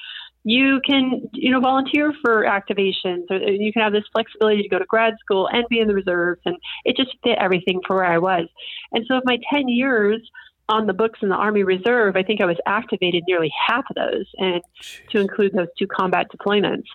You 0.45 0.81
can, 0.85 1.31
you 1.35 1.53
know, 1.53 1.61
volunteer 1.61 2.13
for 2.21 2.43
activations, 2.43 3.31
or 3.31 3.37
you 3.37 3.73
can 3.73 3.81
have 3.81 3.93
this 3.93 4.03
flexibility 4.13 4.65
to 4.65 4.69
go 4.69 4.81
to 4.81 4.85
grad 4.87 5.15
school 5.21 5.49
and 5.53 5.65
be 5.71 5.79
in 5.79 5.87
the 5.87 5.95
reserves, 5.95 6.41
and 6.45 6.57
it 6.85 6.97
just 6.97 7.17
fit 7.23 7.39
everything 7.39 7.81
for 7.87 7.95
where 7.95 8.07
I 8.07 8.19
was. 8.19 8.49
And 8.91 9.05
so, 9.07 9.19
of 9.19 9.23
my 9.25 9.39
ten 9.53 9.69
years, 9.69 10.21
on 10.69 10.87
the 10.87 10.93
books 10.93 11.21
in 11.23 11.29
the 11.29 11.37
Army 11.37 11.63
Reserve, 11.63 12.17
I 12.17 12.25
think 12.25 12.41
I 12.41 12.47
was 12.47 12.57
activated 12.67 13.23
nearly 13.29 13.53
half 13.69 13.85
of 13.89 13.95
those, 13.95 14.27
and 14.39 14.61
Jeez. 14.81 15.09
to 15.11 15.21
include 15.21 15.53
those 15.53 15.69
two 15.79 15.87
combat 15.87 16.27
deployments. 16.37 16.87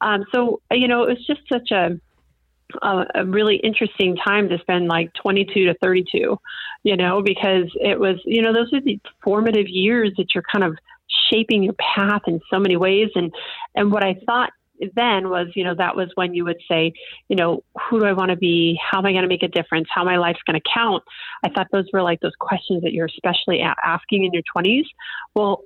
Um, 0.00 0.24
so, 0.34 0.60
you 0.72 0.88
know, 0.88 1.04
it 1.04 1.10
was 1.10 1.26
just 1.26 1.42
such 1.48 1.70
a 1.70 2.00
a, 2.82 3.04
a, 3.14 3.24
really 3.24 3.56
interesting 3.56 4.16
time 4.16 4.48
to 4.48 4.58
spend 4.58 4.88
like 4.88 5.12
22 5.14 5.66
to 5.66 5.74
32, 5.82 6.38
you 6.82 6.96
know, 6.96 7.22
because 7.22 7.70
it 7.74 7.98
was, 7.98 8.16
you 8.24 8.42
know, 8.42 8.52
those 8.52 8.72
are 8.72 8.80
the 8.80 9.00
formative 9.22 9.68
years 9.68 10.12
that 10.16 10.34
you're 10.34 10.44
kind 10.50 10.64
of 10.64 10.76
shaping 11.30 11.62
your 11.62 11.74
path 11.74 12.22
in 12.26 12.40
so 12.50 12.58
many 12.58 12.76
ways. 12.76 13.08
And, 13.14 13.32
and 13.74 13.92
what 13.92 14.04
I 14.04 14.16
thought 14.26 14.50
then 14.94 15.30
was, 15.30 15.48
you 15.54 15.64
know, 15.64 15.74
that 15.74 15.96
was 15.96 16.10
when 16.14 16.34
you 16.34 16.44
would 16.44 16.60
say, 16.68 16.92
you 17.28 17.36
know, 17.36 17.62
who 17.88 18.00
do 18.00 18.06
I 18.06 18.12
want 18.12 18.30
to 18.30 18.36
be? 18.36 18.78
How 18.82 18.98
am 18.98 19.06
I 19.06 19.12
going 19.12 19.22
to 19.22 19.28
make 19.28 19.42
a 19.42 19.48
difference? 19.48 19.88
How 19.90 20.04
my 20.04 20.16
life's 20.16 20.42
going 20.46 20.60
to 20.60 20.70
count? 20.72 21.02
I 21.44 21.48
thought 21.50 21.68
those 21.72 21.86
were 21.92 22.02
like 22.02 22.20
those 22.20 22.34
questions 22.38 22.82
that 22.82 22.92
you're 22.92 23.06
especially 23.06 23.62
asking 23.62 24.24
in 24.24 24.32
your 24.32 24.42
20s. 24.56 24.84
Well, 25.34 25.62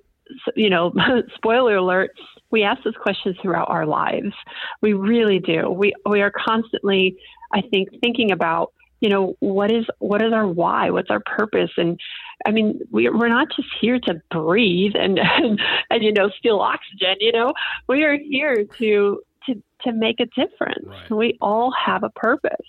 you 0.56 0.70
know, 0.70 0.92
spoiler 1.34 1.76
alert, 1.76 2.12
we 2.50 2.62
ask 2.62 2.82
those 2.82 2.96
questions 3.00 3.36
throughout 3.40 3.68
our 3.70 3.86
lives. 3.86 4.34
We 4.80 4.92
really 4.92 5.38
do. 5.38 5.70
We 5.70 5.94
we 6.08 6.20
are 6.22 6.32
constantly, 6.32 7.16
I 7.52 7.62
think, 7.70 7.88
thinking 8.00 8.32
about, 8.32 8.72
you 9.00 9.08
know, 9.08 9.36
what 9.40 9.70
is 9.70 9.86
what 9.98 10.22
is 10.22 10.32
our 10.32 10.46
why? 10.46 10.90
What's 10.90 11.10
our 11.10 11.22
purpose? 11.24 11.70
And 11.76 11.98
I 12.46 12.50
mean, 12.50 12.80
we, 12.90 13.08
we're 13.08 13.28
not 13.28 13.48
just 13.54 13.68
here 13.80 13.98
to 14.00 14.20
breathe 14.30 14.94
and, 14.94 15.18
and 15.38 15.60
and 15.90 16.02
you 16.02 16.12
know 16.12 16.30
steal 16.38 16.60
oxygen. 16.60 17.16
You 17.20 17.32
know, 17.32 17.52
we 17.88 18.02
are 18.04 18.18
here 18.18 18.64
to 18.78 19.20
to 19.46 19.62
to 19.82 19.92
make 19.92 20.20
a 20.20 20.26
difference. 20.26 20.86
Right. 20.86 21.10
We 21.10 21.38
all 21.40 21.72
have 21.72 22.02
a 22.02 22.10
purpose. 22.10 22.66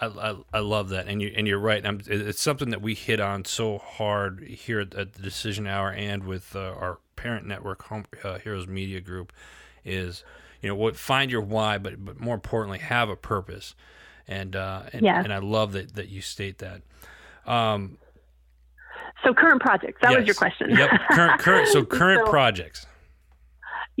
I, 0.00 0.06
I, 0.06 0.36
I, 0.54 0.58
love 0.60 0.88
that, 0.90 1.08
and 1.08 1.20
you 1.20 1.32
and 1.36 1.46
you're 1.46 1.58
right. 1.58 1.84
I'm, 1.84 2.00
it's 2.06 2.40
something 2.40 2.70
that 2.70 2.80
we 2.80 2.94
hit 2.94 3.20
on 3.20 3.44
so 3.44 3.78
hard 3.78 4.42
here 4.42 4.80
at, 4.80 4.90
the 4.92 5.04
Decision 5.04 5.66
Hour 5.66 5.92
and 5.92 6.24
with 6.24 6.56
uh, 6.56 6.60
our 6.60 6.98
parent 7.16 7.46
network, 7.46 7.82
Home, 7.84 8.06
uh, 8.24 8.38
Heroes 8.38 8.66
Media 8.66 9.00
Group, 9.00 9.32
is 9.84 10.24
you 10.62 10.68
know 10.68 10.74
what 10.74 10.96
find 10.96 11.30
your 11.30 11.42
why, 11.42 11.78
but 11.78 12.02
but 12.04 12.18
more 12.18 12.34
importantly, 12.34 12.78
have 12.78 13.08
a 13.08 13.16
purpose, 13.16 13.74
and 14.26 14.56
uh, 14.56 14.84
and, 14.92 15.02
yeah. 15.02 15.22
and 15.22 15.32
I 15.32 15.38
love 15.38 15.72
that 15.72 15.94
that 15.94 16.08
you 16.08 16.22
state 16.22 16.58
that. 16.58 16.82
Um, 17.46 17.98
so 19.24 19.34
current 19.34 19.60
projects. 19.60 20.00
That 20.02 20.12
yes. 20.12 20.18
was 20.20 20.26
your 20.26 20.34
question. 20.34 20.70
Yep. 20.70 20.90
Current 21.10 21.40
current. 21.40 21.68
So 21.68 21.84
current 21.84 22.22
so, 22.24 22.30
projects. 22.30 22.86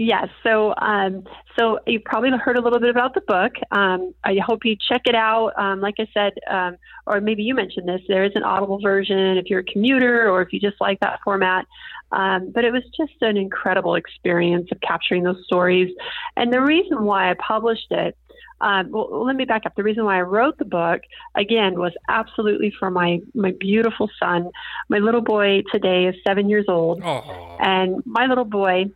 Yes. 0.02 0.28
So, 0.42 0.72
um, 0.78 1.24
so 1.58 1.78
you've 1.86 2.04
probably 2.04 2.30
heard 2.30 2.56
a 2.56 2.62
little 2.62 2.80
bit 2.80 2.88
about 2.88 3.12
the 3.12 3.20
book. 3.20 3.52
Um, 3.70 4.14
I 4.24 4.36
hope 4.42 4.64
you 4.64 4.74
check 4.74 5.02
it 5.04 5.14
out. 5.14 5.52
Um, 5.58 5.82
like 5.82 5.96
I 5.98 6.08
said, 6.14 6.32
um, 6.48 6.78
or 7.06 7.20
maybe 7.20 7.42
you 7.42 7.54
mentioned 7.54 7.86
this, 7.86 8.00
there 8.08 8.24
is 8.24 8.32
an 8.34 8.42
Audible 8.42 8.80
version 8.80 9.36
if 9.36 9.50
you're 9.50 9.60
a 9.60 9.64
commuter 9.64 10.30
or 10.30 10.40
if 10.40 10.54
you 10.54 10.58
just 10.58 10.80
like 10.80 11.00
that 11.00 11.20
format. 11.22 11.66
Um, 12.12 12.50
but 12.50 12.64
it 12.64 12.72
was 12.72 12.82
just 12.96 13.12
an 13.20 13.36
incredible 13.36 13.94
experience 13.94 14.68
of 14.72 14.80
capturing 14.80 15.22
those 15.22 15.44
stories. 15.44 15.94
And 16.34 16.50
the 16.50 16.62
reason 16.62 17.04
why 17.04 17.30
I 17.30 17.34
published 17.34 17.88
it 17.90 18.16
um, 18.62 18.90
well, 18.90 19.24
let 19.24 19.36
me 19.36 19.46
back 19.46 19.64
up. 19.64 19.74
The 19.74 19.82
reason 19.82 20.04
why 20.04 20.18
I 20.18 20.22
wrote 20.22 20.58
the 20.58 20.66
book, 20.66 21.00
again, 21.34 21.78
was 21.78 21.92
absolutely 22.08 22.72
for 22.78 22.90
my, 22.90 23.20
my 23.34 23.52
beautiful 23.58 24.10
son. 24.18 24.50
My 24.88 24.98
little 24.98 25.22
boy 25.22 25.62
today 25.72 26.04
is 26.04 26.14
seven 26.26 26.48
years 26.50 26.66
old. 26.68 27.00
Aww. 27.00 27.56
And 27.58 28.02
my 28.04 28.26
little 28.26 28.44
boy, 28.44 28.90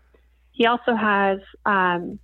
he 0.55 0.67
also 0.67 0.95
has 0.95 1.41
um, 1.67 2.19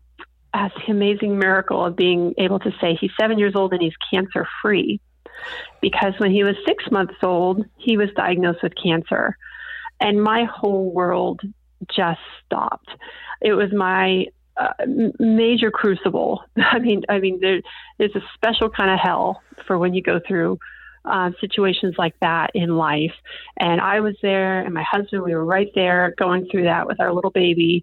has 0.55 0.73
the 0.85 0.93
amazing 0.93 1.39
miracle 1.39 1.85
of 1.85 1.95
being 1.95 2.35
able 2.39 2.59
to 2.61 2.73
say 2.81 2.97
he's 2.99 3.11
seven 3.21 3.39
years 3.39 3.55
old 3.55 3.73
and 3.73 3.83
he's 3.83 3.95
cancer 4.11 4.47
free, 4.63 5.01
because 5.81 6.15
when 6.19 6.31
he 6.31 6.43
was 6.43 6.57
six 6.67 6.85
months 6.91 7.15
old, 7.23 7.65
he 7.77 7.97
was 7.97 8.09
diagnosed 8.17 8.63
with 8.63 8.73
cancer, 8.83 9.37
and 10.01 10.23
my 10.23 10.45
whole 10.45 10.91
world 10.93 11.41
just 11.95 12.21
stopped. 12.47 12.89
It 13.41 13.53
was 13.53 13.73
my 13.73 14.27
uh, 14.57 14.73
major 15.19 15.71
crucible. 15.71 16.45
I 16.57 16.79
mean, 16.79 17.03
I 17.09 17.19
mean, 17.19 17.41
there, 17.41 17.61
there's 17.99 18.15
a 18.15 18.23
special 18.35 18.71
kind 18.71 18.91
of 18.91 19.01
hell 19.01 19.43
for 19.67 19.77
when 19.77 19.95
you 19.95 20.03
go 20.03 20.21
through 20.27 20.59
uh, 21.05 21.31
situations 21.41 21.95
like 21.99 22.15
that 22.21 22.51
in 22.55 22.77
life. 22.77 23.15
And 23.59 23.81
I 23.81 24.01
was 24.01 24.17
there, 24.23 24.61
and 24.61 24.75
my 24.75 24.83
husband, 24.83 25.23
we 25.23 25.35
were 25.35 25.45
right 25.45 25.71
there 25.75 26.15
going 26.19 26.49
through 26.51 26.65
that 26.65 26.87
with 26.87 27.01
our 27.01 27.13
little 27.13 27.31
baby. 27.31 27.83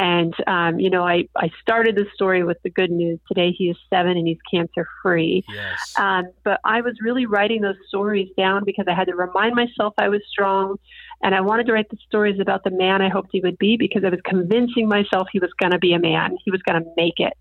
And, 0.00 0.34
um, 0.46 0.80
you 0.80 0.88
know, 0.88 1.06
I, 1.06 1.28
I 1.36 1.50
started 1.60 1.94
the 1.94 2.06
story 2.14 2.42
with 2.42 2.56
the 2.62 2.70
good 2.70 2.90
news. 2.90 3.20
Today 3.28 3.52
he 3.52 3.68
is 3.68 3.76
seven 3.90 4.12
and 4.12 4.26
he's 4.26 4.38
cancer 4.50 4.88
free. 5.02 5.44
Yes. 5.46 5.94
Um, 5.98 6.30
but 6.42 6.58
I 6.64 6.80
was 6.80 6.94
really 7.02 7.26
writing 7.26 7.60
those 7.60 7.76
stories 7.86 8.30
down 8.34 8.64
because 8.64 8.86
I 8.88 8.94
had 8.94 9.08
to 9.08 9.14
remind 9.14 9.54
myself 9.54 9.92
I 9.98 10.08
was 10.08 10.22
strong. 10.30 10.76
And 11.22 11.34
I 11.34 11.42
wanted 11.42 11.66
to 11.66 11.74
write 11.74 11.90
the 11.90 11.98
stories 12.08 12.40
about 12.40 12.64
the 12.64 12.70
man 12.70 13.02
I 13.02 13.10
hoped 13.10 13.28
he 13.30 13.40
would 13.40 13.58
be 13.58 13.76
because 13.76 14.02
I 14.02 14.08
was 14.08 14.20
convincing 14.24 14.88
myself 14.88 15.28
he 15.30 15.38
was 15.38 15.50
going 15.60 15.72
to 15.72 15.78
be 15.78 15.92
a 15.92 15.98
man. 15.98 16.38
He 16.46 16.50
was 16.50 16.62
going 16.62 16.82
to 16.82 16.90
make 16.96 17.18
it. 17.18 17.34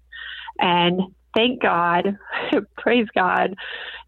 And 0.60 1.00
thank 1.34 1.62
God, 1.62 2.18
praise 2.78 3.08
God, 3.16 3.56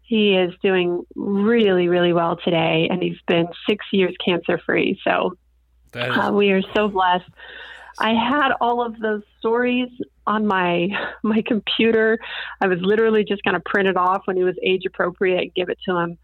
he 0.02 0.34
is 0.34 0.52
doing 0.62 1.06
really, 1.16 1.88
really 1.88 2.12
well 2.12 2.36
today. 2.36 2.88
And 2.90 3.02
he's 3.02 3.16
been 3.26 3.48
six 3.66 3.86
years 3.92 4.14
cancer 4.22 4.60
free. 4.66 5.00
So 5.04 5.38
uh, 5.94 6.32
we 6.34 6.50
are 6.50 6.60
so 6.74 6.88
blessed. 6.88 7.30
I 7.98 8.14
had 8.14 8.52
all 8.60 8.84
of 8.84 8.98
those 8.98 9.22
stories 9.38 9.88
on 10.26 10.46
my 10.46 10.88
my 11.22 11.42
computer. 11.46 12.18
I 12.60 12.68
was 12.68 12.78
literally 12.80 13.24
just 13.24 13.42
going 13.42 13.54
to 13.54 13.60
print 13.60 13.88
it 13.88 13.96
off 13.96 14.22
when 14.26 14.36
he 14.36 14.44
was 14.44 14.56
age 14.62 14.82
appropriate 14.86 15.54
give 15.54 15.68
it 15.68 15.78
to 15.88 15.96
him. 15.96 16.18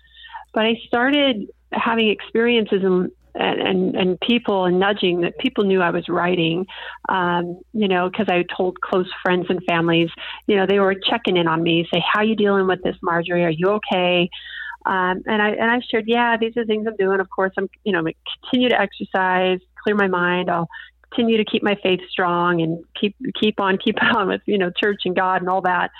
But 0.54 0.64
I 0.64 0.80
started 0.86 1.48
having 1.72 2.08
experiences 2.08 2.82
and 2.82 3.10
and, 3.34 3.94
and 3.94 4.20
people 4.20 4.64
and 4.64 4.80
nudging 4.80 5.20
that 5.20 5.38
people 5.38 5.62
knew 5.62 5.80
I 5.80 5.90
was 5.90 6.08
writing, 6.08 6.66
um, 7.08 7.60
you 7.72 7.86
know, 7.86 8.10
because 8.10 8.26
I 8.28 8.44
told 8.56 8.80
close 8.80 9.08
friends 9.22 9.46
and 9.48 9.62
families, 9.68 10.08
you 10.48 10.56
know, 10.56 10.66
they 10.66 10.80
were 10.80 10.94
checking 10.94 11.36
in 11.36 11.46
on 11.46 11.62
me, 11.62 11.86
say, 11.92 12.02
"How 12.12 12.22
you 12.22 12.34
dealing 12.34 12.66
with 12.66 12.82
this, 12.82 12.96
Marjorie? 13.00 13.44
Are 13.44 13.50
you 13.50 13.68
okay?" 13.68 14.28
Um, 14.86 15.22
and 15.26 15.42
I 15.42 15.50
and 15.50 15.70
I 15.70 15.80
shared, 15.88 16.08
yeah, 16.08 16.36
these 16.36 16.56
are 16.56 16.64
things 16.64 16.86
I'm 16.86 16.96
doing. 16.96 17.20
Of 17.20 17.28
course, 17.30 17.52
I'm, 17.58 17.68
you 17.84 17.92
know, 17.92 18.02
continue 18.42 18.70
to 18.70 18.80
exercise, 18.80 19.60
clear 19.82 19.94
my 19.94 20.08
mind. 20.08 20.50
I'll 20.50 20.68
continue 21.10 21.36
to 21.38 21.44
keep 21.44 21.62
my 21.62 21.76
faith 21.82 22.00
strong 22.10 22.60
and 22.60 22.84
keep 22.98 23.16
keep 23.40 23.60
on 23.60 23.78
keep 23.78 23.96
on 24.14 24.28
with 24.28 24.42
you 24.46 24.58
know 24.58 24.70
church 24.70 25.02
and 25.04 25.16
God 25.16 25.40
and 25.40 25.48
all 25.48 25.62
that, 25.62 25.90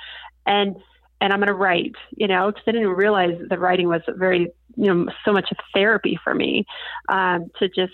and 0.47 0.77
and 1.21 1.33
I'm 1.33 1.41
going 1.41 1.49
to 1.49 1.55
write, 1.55 1.97
you 2.17 2.29
know, 2.29 2.47
because 2.47 2.63
I 2.67 2.73
didn't 2.73 2.91
realize 2.91 3.37
that 3.51 3.59
writing 3.59 3.89
was 3.89 4.03
very 4.09 4.53
you 4.77 4.95
know 4.95 5.07
so 5.25 5.33
much 5.33 5.51
therapy 5.75 6.19
for 6.23 6.35
me 6.35 6.65
um, 7.09 7.51
to 7.59 7.69
just 7.69 7.93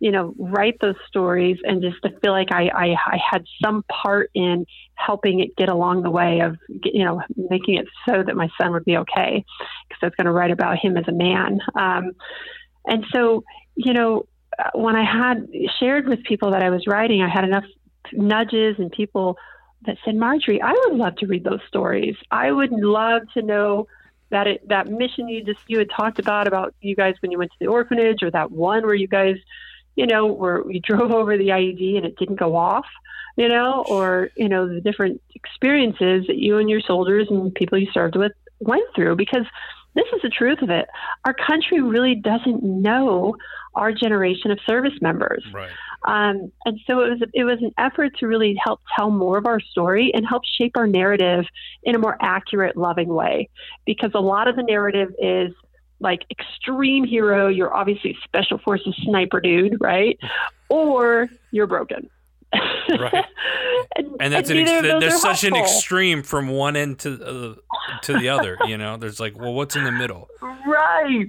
you 0.00 0.10
know 0.10 0.34
write 0.36 0.76
those 0.80 0.96
stories 1.06 1.58
and 1.62 1.80
just 1.80 1.96
to 2.02 2.10
feel 2.20 2.32
like 2.32 2.48
I, 2.50 2.68
I 2.68 2.96
I 3.06 3.18
had 3.30 3.44
some 3.64 3.84
part 3.84 4.30
in 4.34 4.66
helping 4.94 5.40
it 5.40 5.56
get 5.56 5.68
along 5.68 6.02
the 6.02 6.10
way 6.10 6.40
of 6.40 6.56
you 6.68 7.04
know 7.04 7.22
making 7.36 7.76
it 7.76 7.86
so 8.08 8.22
that 8.22 8.36
my 8.36 8.48
son 8.60 8.72
would 8.72 8.84
be 8.84 8.96
okay 8.98 9.44
because 9.88 9.98
I 10.02 10.06
was 10.06 10.14
going 10.16 10.26
to 10.26 10.32
write 10.32 10.50
about 10.50 10.78
him 10.78 10.96
as 10.96 11.04
a 11.08 11.12
man. 11.12 11.60
Um, 11.76 12.12
and 12.86 13.04
so 13.12 13.44
you 13.76 13.92
know 13.92 14.26
when 14.74 14.96
I 14.96 15.04
had 15.04 15.48
shared 15.78 16.06
with 16.06 16.22
people 16.24 16.50
that 16.52 16.62
I 16.62 16.70
was 16.70 16.86
writing, 16.86 17.22
I 17.22 17.28
had 17.28 17.44
enough 17.44 17.64
nudges 18.12 18.76
and 18.78 18.90
people 18.90 19.36
that 19.86 19.96
said, 20.04 20.16
Marjorie, 20.16 20.62
I 20.62 20.72
would 20.72 20.96
love 20.96 21.16
to 21.16 21.26
read 21.26 21.44
those 21.44 21.60
stories. 21.68 22.16
I 22.30 22.50
would 22.50 22.72
love 22.72 23.22
to 23.34 23.42
know 23.42 23.86
that 24.30 24.46
it, 24.46 24.68
that 24.68 24.88
mission 24.88 25.28
you 25.28 25.44
just 25.44 25.60
you 25.68 25.78
had 25.78 25.90
talked 25.90 26.18
about 26.18 26.48
about 26.48 26.74
you 26.80 26.96
guys 26.96 27.14
when 27.20 27.30
you 27.30 27.38
went 27.38 27.50
to 27.52 27.56
the 27.60 27.66
orphanage, 27.66 28.22
or 28.22 28.30
that 28.30 28.50
one 28.50 28.84
where 28.84 28.94
you 28.94 29.06
guys, 29.06 29.36
you 29.96 30.06
know, 30.06 30.26
where 30.26 30.62
you 30.70 30.80
drove 30.80 31.12
over 31.20 31.36
the 31.36 31.48
IED 31.48 31.96
and 31.96 32.06
it 32.06 32.16
didn't 32.16 32.36
go 32.36 32.56
off, 32.56 32.86
you 33.36 33.48
know, 33.48 33.84
or 33.88 34.30
you 34.36 34.48
know 34.48 34.66
the 34.68 34.80
different 34.80 35.20
experiences 35.34 36.26
that 36.26 36.36
you 36.36 36.58
and 36.58 36.70
your 36.70 36.80
soldiers 36.80 37.28
and 37.30 37.54
people 37.54 37.78
you 37.78 37.88
served 37.92 38.16
with 38.16 38.32
went 38.60 38.84
through 38.94 39.16
because 39.16 39.46
this 39.94 40.04
is 40.14 40.22
the 40.22 40.28
truth 40.28 40.62
of 40.62 40.70
it. 40.70 40.88
Our 41.24 41.34
country 41.34 41.80
really 41.80 42.14
doesn't 42.14 42.62
know 42.62 43.36
our 43.74 43.92
generation 43.92 44.50
of 44.50 44.58
service 44.66 44.94
members. 45.00 45.44
Right. 45.52 45.70
Um, 46.06 46.52
and 46.64 46.78
so 46.86 47.00
it 47.00 47.10
was 47.10 47.28
it 47.32 47.44
was 47.44 47.58
an 47.62 47.72
effort 47.78 48.16
to 48.18 48.26
really 48.26 48.56
help 48.62 48.80
tell 48.96 49.10
more 49.10 49.38
of 49.38 49.46
our 49.46 49.60
story 49.60 50.12
and 50.14 50.26
help 50.26 50.42
shape 50.44 50.76
our 50.76 50.86
narrative 50.86 51.44
in 51.82 51.94
a 51.94 51.98
more 51.98 52.16
accurate, 52.20 52.76
loving 52.76 53.08
way. 53.08 53.48
Because 53.86 54.10
a 54.14 54.20
lot 54.20 54.48
of 54.48 54.56
the 54.56 54.62
narrative 54.62 55.14
is 55.18 55.52
like 56.00 56.24
extreme 56.30 57.04
hero, 57.04 57.48
you're 57.48 57.74
obviously 57.74 58.16
special 58.24 58.58
forces 58.58 58.94
sniper 59.04 59.40
dude, 59.40 59.76
right? 59.80 60.18
Or 60.70 61.28
you're 61.52 61.68
broken. 61.68 62.08
right. 62.98 63.24
and, 63.96 64.16
and 64.20 64.32
that's 64.32 64.50
and 64.50 64.60
an 64.60 64.68
ex- 64.68 65.00
there's 65.00 65.20
such 65.20 65.42
helpful. 65.42 65.58
an 65.58 65.64
extreme 65.64 66.22
from 66.22 66.48
one 66.48 66.76
end 66.76 66.98
to 67.00 67.24
uh, 67.24 67.54
to 68.02 68.18
the 68.18 68.28
other. 68.28 68.58
You 68.66 68.76
know, 68.78 68.96
there's 68.96 69.20
like, 69.20 69.38
well, 69.38 69.54
what's 69.54 69.76
in 69.76 69.84
the 69.84 69.92
middle? 69.92 70.28
Right. 70.40 71.28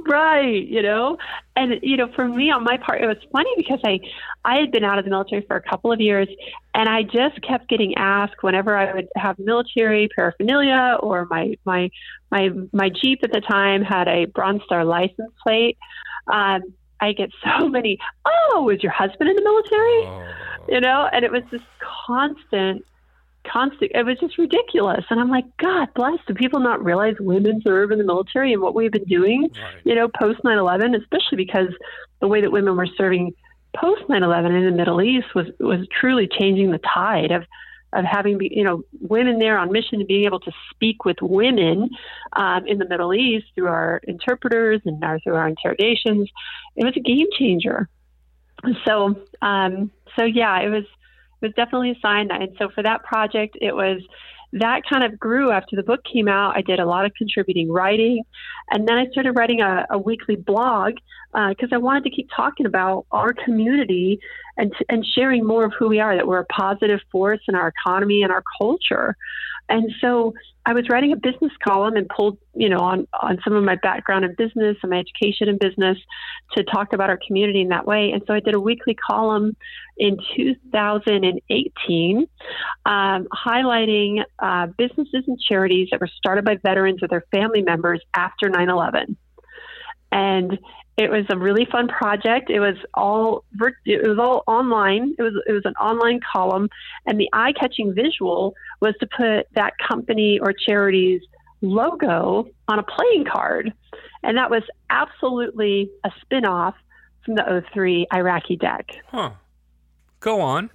Right, 0.00 0.64
you 0.64 0.80
know, 0.80 1.18
and 1.56 1.80
you 1.82 1.96
know, 1.96 2.08
for 2.14 2.28
me 2.28 2.52
on 2.52 2.62
my 2.62 2.76
part, 2.76 3.02
it 3.02 3.06
was 3.06 3.16
funny 3.32 3.50
because 3.56 3.80
I, 3.84 3.98
I 4.44 4.60
had 4.60 4.70
been 4.70 4.84
out 4.84 4.98
of 4.98 5.04
the 5.04 5.10
military 5.10 5.44
for 5.46 5.56
a 5.56 5.60
couple 5.60 5.92
of 5.92 6.00
years, 6.00 6.28
and 6.72 6.88
I 6.88 7.02
just 7.02 7.42
kept 7.42 7.68
getting 7.68 7.94
asked 7.96 8.36
whenever 8.40 8.76
I 8.76 8.94
would 8.94 9.08
have 9.16 9.38
military 9.40 10.08
paraphernalia 10.14 10.98
or 11.00 11.26
my 11.26 11.56
my 11.64 11.90
my 12.30 12.50
my 12.72 12.90
Jeep 12.90 13.20
at 13.24 13.32
the 13.32 13.40
time 13.40 13.82
had 13.82 14.06
a 14.06 14.26
Bronze 14.26 14.62
Star 14.64 14.84
license 14.84 15.32
plate. 15.42 15.76
Um, 16.32 16.62
I 17.00 17.12
get 17.12 17.30
so 17.44 17.68
many. 17.68 17.98
Oh, 18.24 18.62
was 18.62 18.82
your 18.82 18.92
husband 18.92 19.28
in 19.28 19.36
the 19.36 19.42
military? 19.42 20.06
Oh. 20.06 20.26
You 20.68 20.80
know, 20.80 21.08
and 21.12 21.24
it 21.24 21.32
was 21.32 21.42
this 21.50 21.62
constant 22.06 22.84
constant. 23.50 23.92
It 23.94 24.04
was 24.04 24.18
just 24.18 24.38
ridiculous. 24.38 25.04
And 25.10 25.20
I'm 25.20 25.30
like, 25.30 25.44
God 25.58 25.88
bless. 25.94 26.18
Do 26.26 26.34
people 26.34 26.60
not 26.60 26.84
realize 26.84 27.14
women 27.18 27.60
serve 27.64 27.90
in 27.90 27.98
the 27.98 28.04
military 28.04 28.52
and 28.52 28.62
what 28.62 28.74
we've 28.74 28.92
been 28.92 29.04
doing, 29.04 29.42
right. 29.42 29.74
you 29.84 29.94
know, 29.94 30.08
post 30.08 30.40
9 30.44 30.58
11, 30.58 30.94
especially 30.94 31.36
because 31.36 31.68
the 32.20 32.28
way 32.28 32.40
that 32.40 32.52
women 32.52 32.76
were 32.76 32.88
serving 32.96 33.34
post 33.76 34.02
9 34.08 34.22
11 34.22 34.54
in 34.54 34.64
the 34.64 34.76
Middle 34.76 35.02
East 35.02 35.34
was, 35.34 35.46
was 35.60 35.86
truly 35.98 36.28
changing 36.28 36.70
the 36.70 36.78
tide 36.78 37.30
of, 37.30 37.44
of 37.92 38.04
having, 38.04 38.38
you 38.40 38.64
know, 38.64 38.82
women 39.00 39.38
there 39.38 39.58
on 39.58 39.72
mission 39.72 40.00
and 40.00 40.08
being 40.08 40.24
able 40.24 40.40
to 40.40 40.52
speak 40.70 41.04
with 41.04 41.16
women 41.22 41.90
um, 42.34 42.66
in 42.66 42.78
the 42.78 42.88
Middle 42.88 43.14
East 43.14 43.46
through 43.54 43.68
our 43.68 44.00
interpreters 44.06 44.80
and 44.84 45.02
our, 45.02 45.18
through 45.20 45.34
our 45.34 45.48
interrogations. 45.48 46.28
It 46.76 46.84
was 46.84 46.96
a 46.96 47.00
game 47.00 47.26
changer. 47.38 47.88
So, 48.86 49.14
um, 49.42 49.90
so 50.16 50.24
yeah, 50.24 50.60
it 50.60 50.68
was 50.68 50.84
was 51.40 51.52
definitely 51.54 51.92
a 51.92 51.98
sign. 52.00 52.30
And 52.30 52.50
so 52.58 52.68
for 52.74 52.82
that 52.82 53.04
project, 53.04 53.56
it 53.60 53.72
was 53.74 54.02
that 54.52 54.82
kind 54.90 55.04
of 55.04 55.18
grew 55.18 55.50
after 55.50 55.76
the 55.76 55.82
book 55.82 56.00
came 56.10 56.26
out. 56.26 56.56
I 56.56 56.62
did 56.62 56.80
a 56.80 56.86
lot 56.86 57.04
of 57.04 57.12
contributing 57.14 57.70
writing, 57.70 58.24
and 58.70 58.88
then 58.88 58.96
I 58.96 59.06
started 59.12 59.32
writing 59.32 59.60
a, 59.60 59.86
a 59.90 59.98
weekly 59.98 60.36
blog 60.36 60.94
because 61.32 61.70
uh, 61.72 61.74
I 61.74 61.78
wanted 61.78 62.04
to 62.04 62.10
keep 62.10 62.28
talking 62.34 62.66
about 62.66 63.06
our 63.12 63.32
community 63.32 64.20
and 64.56 64.72
and 64.88 65.04
sharing 65.14 65.46
more 65.46 65.64
of 65.64 65.72
who 65.78 65.88
we 65.88 66.00
are. 66.00 66.16
That 66.16 66.26
we're 66.26 66.40
a 66.40 66.46
positive 66.46 67.00
force 67.12 67.40
in 67.48 67.54
our 67.54 67.68
economy 67.68 68.22
and 68.22 68.32
our 68.32 68.42
culture. 68.58 69.16
And 69.68 69.92
so 70.00 70.32
I 70.68 70.74
was 70.74 70.90
writing 70.90 71.12
a 71.12 71.16
business 71.16 71.52
column 71.66 71.96
and 71.96 72.06
pulled, 72.10 72.36
you 72.54 72.68
know, 72.68 72.80
on, 72.80 73.08
on 73.22 73.38
some 73.42 73.54
of 73.54 73.64
my 73.64 73.76
background 73.76 74.26
in 74.26 74.34
business 74.36 74.76
and 74.82 74.90
my 74.90 74.98
education 74.98 75.48
in 75.48 75.56
business 75.56 75.96
to 76.58 76.62
talk 76.62 76.92
about 76.92 77.08
our 77.08 77.18
community 77.26 77.62
in 77.62 77.68
that 77.68 77.86
way. 77.86 78.10
And 78.12 78.22
so 78.26 78.34
I 78.34 78.40
did 78.40 78.54
a 78.54 78.60
weekly 78.60 78.94
column 78.94 79.56
in 79.96 80.18
2018 80.36 82.28
um, 82.84 83.28
highlighting 83.32 84.22
uh, 84.40 84.66
businesses 84.76 85.24
and 85.26 85.40
charities 85.40 85.88
that 85.90 86.02
were 86.02 86.10
started 86.18 86.44
by 86.44 86.56
veterans 86.56 87.02
or 87.02 87.08
their 87.08 87.24
family 87.30 87.62
members 87.62 88.02
after 88.14 88.50
9 88.50 88.68
11. 88.68 89.16
And 90.12 90.58
it 90.98 91.10
was 91.10 91.24
a 91.30 91.38
really 91.38 91.64
fun 91.64 91.86
project. 91.86 92.50
It 92.50 92.58
was 92.58 92.74
all 92.92 93.44
it 93.86 94.06
was 94.06 94.18
all 94.18 94.42
online. 94.48 95.14
It 95.16 95.22
was 95.22 95.40
it 95.46 95.52
was 95.52 95.62
an 95.64 95.74
online 95.74 96.18
column, 96.30 96.68
and 97.06 97.20
the 97.20 97.28
eye-catching 97.32 97.94
visual 97.94 98.54
was 98.80 98.94
to 99.00 99.06
put 99.06 99.46
that 99.54 99.74
company 99.86 100.38
or 100.40 100.52
charity's 100.52 101.22
logo 101.60 102.48
on 102.68 102.78
a 102.78 102.82
playing 102.82 103.24
card, 103.24 103.72
and 104.22 104.36
that 104.36 104.50
was 104.50 104.62
absolutely 104.90 105.90
a 106.04 106.10
spin-off 106.20 106.74
from 107.24 107.34
the 107.34 107.64
03 107.72 108.06
Iraqi 108.12 108.56
deck. 108.56 108.86
Huh. 109.08 109.30
Go 110.20 110.40
on. 110.40 110.70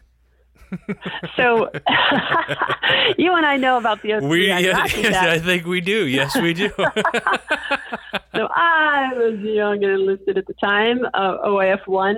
so 1.36 1.70
you 3.18 3.36
and 3.36 3.46
I 3.46 3.58
know 3.58 3.78
about 3.78 4.02
the 4.02 4.20
03 4.20 4.28
we, 4.28 4.52
Iraqi 4.52 5.02
yes, 5.02 5.12
deck. 5.12 5.30
I 5.30 5.40
think 5.40 5.66
we 5.66 5.82
do. 5.82 6.08
Yes, 6.08 6.36
we 6.36 6.54
do. 6.54 6.72
So 8.36 8.48
I 8.50 9.12
was 9.14 9.40
young 9.42 9.84
and 9.84 9.94
enlisted 9.94 10.38
at 10.38 10.48
the 10.48 10.54
time, 10.56 11.06
uh, 11.14 11.38
OIF 11.46 11.86
one, 11.86 12.18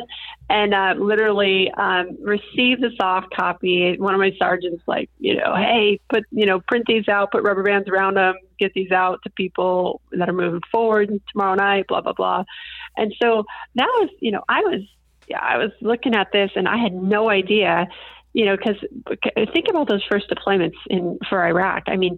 and 0.49 0.73
uh, 0.73 0.95
literally 0.97 1.69
um, 1.71 2.17
received 2.21 2.83
a 2.83 2.95
soft 2.95 3.35
copy. 3.35 3.97
One 3.97 4.13
of 4.13 4.19
my 4.19 4.31
sergeants, 4.39 4.83
like, 4.87 5.09
you 5.19 5.35
know, 5.35 5.55
hey, 5.55 5.99
put, 6.09 6.23
you 6.31 6.45
know, 6.45 6.61
print 6.61 6.85
these 6.87 7.07
out, 7.09 7.31
put 7.31 7.43
rubber 7.43 7.63
bands 7.63 7.89
around 7.89 8.15
them, 8.15 8.35
get 8.59 8.73
these 8.73 8.91
out 8.91 9.21
to 9.23 9.29
people 9.31 9.99
that 10.11 10.29
are 10.29 10.33
moving 10.33 10.61
forward 10.71 11.09
tomorrow 11.31 11.55
night, 11.55 11.87
blah 11.87 12.01
blah 12.01 12.13
blah. 12.13 12.45
And 12.95 13.13
so 13.21 13.43
that 13.75 13.87
was, 13.99 14.09
you 14.21 14.31
know, 14.31 14.43
I 14.47 14.61
was, 14.61 14.81
yeah, 15.27 15.41
I 15.41 15.57
was 15.57 15.71
looking 15.81 16.15
at 16.15 16.31
this 16.31 16.51
and 16.55 16.67
I 16.67 16.77
had 16.77 16.93
no 16.93 17.29
idea 17.29 17.87
you 18.35 18.43
know, 18.43 18.57
because 18.57 18.75
think 19.53 19.67
about 19.69 19.87
those 19.87 20.03
first 20.11 20.29
deployments 20.29 20.75
in 20.89 21.17
for 21.29 21.41
Iraq. 21.47 21.83
I 21.87 21.95
mean, 21.95 22.17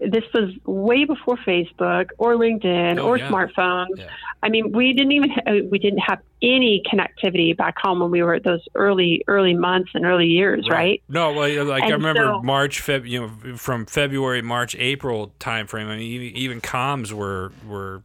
this 0.00 0.24
was 0.34 0.50
way 0.64 1.04
before 1.04 1.36
Facebook 1.38 2.10
or 2.18 2.34
LinkedIn 2.34 2.98
oh, 2.98 3.06
or 3.06 3.18
yeah. 3.18 3.28
smartphones. 3.28 3.96
Yeah. 3.96 4.08
I 4.42 4.48
mean, 4.48 4.72
we 4.72 4.92
didn't 4.92 5.12
even 5.12 5.30
uh, 5.46 5.52
we 5.70 5.78
didn't 5.78 6.00
have 6.00 6.20
any 6.42 6.82
connectivity 6.92 7.56
back 7.56 7.78
home 7.78 8.00
when 8.00 8.10
we 8.10 8.22
were 8.22 8.34
at 8.34 8.44
those 8.44 8.62
early 8.74 9.22
early 9.26 9.54
months 9.54 9.90
and 9.94 10.04
early 10.04 10.26
years, 10.26 10.68
right? 10.68 10.76
right? 10.76 11.02
No, 11.08 11.32
well, 11.32 11.64
like 11.64 11.82
and 11.82 11.92
I 11.92 11.96
remember 11.96 12.24
so, 12.24 12.42
March, 12.42 12.82
Feb, 12.82 13.08
you 13.08 13.20
know, 13.20 13.56
from 13.56 13.86
February, 13.86 14.42
March, 14.42 14.76
April 14.78 15.32
timeframe. 15.40 15.86
I 15.86 15.96
mean, 15.96 16.00
even, 16.00 16.36
even 16.36 16.60
comms 16.60 17.12
were 17.12 17.52
were 17.66 18.02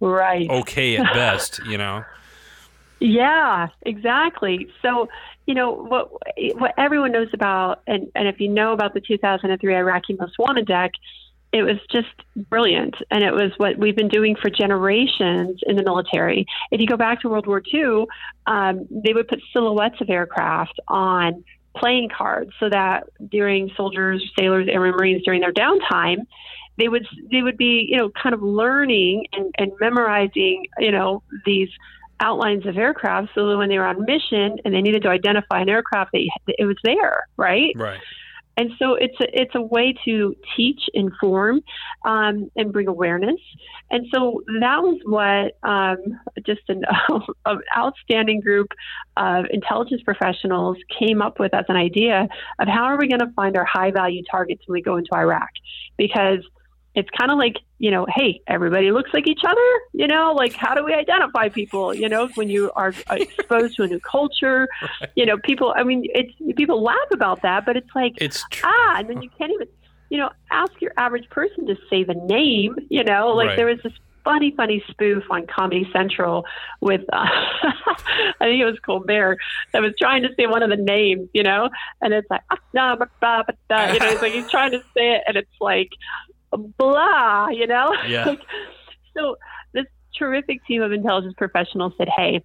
right 0.00 0.48
okay 0.48 0.96
at 0.96 1.12
best, 1.14 1.60
you 1.66 1.78
know. 1.78 2.04
Yeah, 3.00 3.68
exactly. 3.82 4.70
So, 4.82 5.08
you 5.46 5.54
know, 5.54 5.72
what 5.72 6.12
what 6.58 6.74
everyone 6.76 7.12
knows 7.12 7.30
about, 7.32 7.82
and, 7.86 8.10
and 8.14 8.28
if 8.28 8.40
you 8.40 8.48
know 8.48 8.72
about 8.72 8.94
the 8.94 9.00
2003 9.00 9.74
Iraqi 9.74 10.16
Most 10.18 10.38
Wanted 10.38 10.66
deck, 10.66 10.92
it 11.52 11.62
was 11.62 11.78
just 11.90 12.08
brilliant. 12.48 12.94
And 13.10 13.24
it 13.24 13.32
was 13.32 13.52
what 13.56 13.76
we've 13.76 13.96
been 13.96 14.08
doing 14.08 14.36
for 14.40 14.50
generations 14.50 15.60
in 15.66 15.76
the 15.76 15.82
military. 15.82 16.46
If 16.70 16.80
you 16.80 16.86
go 16.86 16.96
back 16.96 17.20
to 17.22 17.28
World 17.28 17.46
War 17.46 17.62
II, 17.72 18.06
um, 18.46 18.86
they 18.90 19.12
would 19.12 19.28
put 19.28 19.40
silhouettes 19.52 20.00
of 20.00 20.08
aircraft 20.10 20.78
on 20.86 21.44
playing 21.76 22.08
cards 22.16 22.52
so 22.60 22.68
that 22.68 23.04
during 23.30 23.70
soldiers, 23.76 24.22
sailors, 24.38 24.68
airmen, 24.70 24.92
marines 24.92 25.22
during 25.24 25.40
their 25.40 25.52
downtime, 25.52 26.26
they 26.78 26.88
would 26.88 27.06
they 27.30 27.42
would 27.42 27.56
be 27.56 27.86
you 27.88 27.98
know 27.98 28.10
kind 28.10 28.34
of 28.34 28.42
learning 28.42 29.26
and, 29.32 29.54
and 29.58 29.72
memorizing 29.80 30.64
you 30.78 30.90
know 30.90 31.22
these 31.44 31.68
outlines 32.20 32.66
of 32.66 32.76
aircraft 32.76 33.28
so 33.34 33.48
that 33.48 33.56
when 33.56 33.68
they 33.68 33.78
were 33.78 33.86
on 33.86 34.04
mission 34.04 34.58
and 34.64 34.74
they 34.74 34.82
needed 34.82 35.02
to 35.02 35.08
identify 35.08 35.60
an 35.60 35.68
aircraft, 35.68 36.10
they, 36.12 36.28
it 36.46 36.66
was 36.66 36.76
there, 36.84 37.26
right? 37.36 37.72
Right. 37.76 38.00
And 38.60 38.72
so 38.78 38.92
it's 38.92 39.18
a, 39.22 39.40
it's 39.40 39.54
a 39.54 39.62
way 39.62 39.94
to 40.04 40.36
teach, 40.54 40.82
inform, 40.92 41.62
um, 42.04 42.50
and 42.56 42.70
bring 42.70 42.88
awareness. 42.88 43.40
And 43.90 44.06
so 44.12 44.42
that 44.60 44.82
was 44.82 45.00
what 45.06 45.56
um, 45.66 46.20
just 46.44 46.60
an, 46.68 46.82
an 47.46 47.60
outstanding 47.74 48.40
group 48.42 48.68
of 49.16 49.46
intelligence 49.50 50.02
professionals 50.02 50.76
came 50.98 51.22
up 51.22 51.40
with 51.40 51.54
as 51.54 51.64
an 51.70 51.76
idea 51.76 52.28
of 52.58 52.68
how 52.68 52.84
are 52.84 52.98
we 52.98 53.08
going 53.08 53.20
to 53.20 53.32
find 53.34 53.56
our 53.56 53.64
high 53.64 53.92
value 53.92 54.22
targets 54.30 54.60
when 54.66 54.74
we 54.74 54.82
go 54.82 54.98
into 54.98 55.08
Iraq? 55.14 55.48
Because 55.96 56.40
it's 56.94 57.08
kind 57.18 57.30
of 57.30 57.38
like 57.38 57.56
you 57.78 57.90
know 57.90 58.06
hey 58.14 58.40
everybody 58.46 58.90
looks 58.90 59.10
like 59.12 59.26
each 59.26 59.42
other 59.46 59.80
you 59.92 60.06
know 60.06 60.32
like 60.36 60.52
how 60.52 60.74
do 60.74 60.84
we 60.84 60.92
identify 60.92 61.48
people 61.48 61.94
you 61.94 62.08
know 62.08 62.28
when 62.34 62.48
you 62.48 62.70
are 62.72 62.92
exposed 63.10 63.76
to 63.76 63.82
a 63.82 63.86
new 63.86 64.00
culture 64.00 64.68
right. 65.00 65.10
you 65.14 65.24
know 65.24 65.36
people 65.38 65.72
i 65.76 65.82
mean 65.82 66.04
it's 66.06 66.32
people 66.56 66.82
laugh 66.82 66.96
about 67.12 67.42
that 67.42 67.64
but 67.64 67.76
it's 67.76 67.90
like 67.94 68.12
it's 68.16 68.44
true. 68.50 68.68
ah 68.68 68.98
and 68.98 69.08
then 69.08 69.22
you 69.22 69.30
can't 69.38 69.52
even 69.52 69.68
you 70.08 70.18
know 70.18 70.30
ask 70.50 70.72
your 70.80 70.92
average 70.96 71.28
person 71.30 71.66
to 71.66 71.76
say 71.88 72.02
the 72.04 72.14
name 72.14 72.76
you 72.88 73.04
know 73.04 73.28
like 73.28 73.48
right. 73.48 73.56
there 73.56 73.66
was 73.66 73.78
this 73.82 73.92
funny, 74.24 74.52
funny 74.56 74.82
spoof 74.90 75.24
on 75.30 75.46
Comedy 75.46 75.88
Central 75.92 76.44
with, 76.80 77.02
uh, 77.12 77.16
I 78.40 78.44
think 78.44 78.60
it 78.60 78.64
was 78.64 78.78
Colbert, 78.84 79.38
that 79.72 79.82
was 79.82 79.92
trying 79.98 80.22
to 80.22 80.28
say 80.36 80.46
one 80.46 80.62
of 80.62 80.70
the 80.70 80.76
names, 80.76 81.28
you 81.32 81.42
know, 81.42 81.68
and 82.00 82.12
it's 82.12 82.28
like, 82.30 82.42
ah, 82.50 82.58
nah, 82.72 82.96
bah, 82.96 83.06
bah, 83.20 83.42
bah, 83.68 83.92
you 83.92 83.98
know, 83.98 84.08
it's 84.08 84.22
like 84.22 84.32
he's 84.32 84.50
trying 84.50 84.72
to 84.72 84.80
say 84.96 85.14
it, 85.16 85.22
and 85.26 85.36
it's 85.36 85.50
like, 85.60 85.90
blah, 86.56 87.48
you 87.48 87.66
know? 87.66 87.92
Yeah. 88.08 88.34
so 89.16 89.36
this 89.72 89.86
terrific 90.18 90.64
team 90.66 90.82
of 90.82 90.92
intelligence 90.92 91.34
professionals 91.36 91.92
said, 91.96 92.08
hey, 92.08 92.42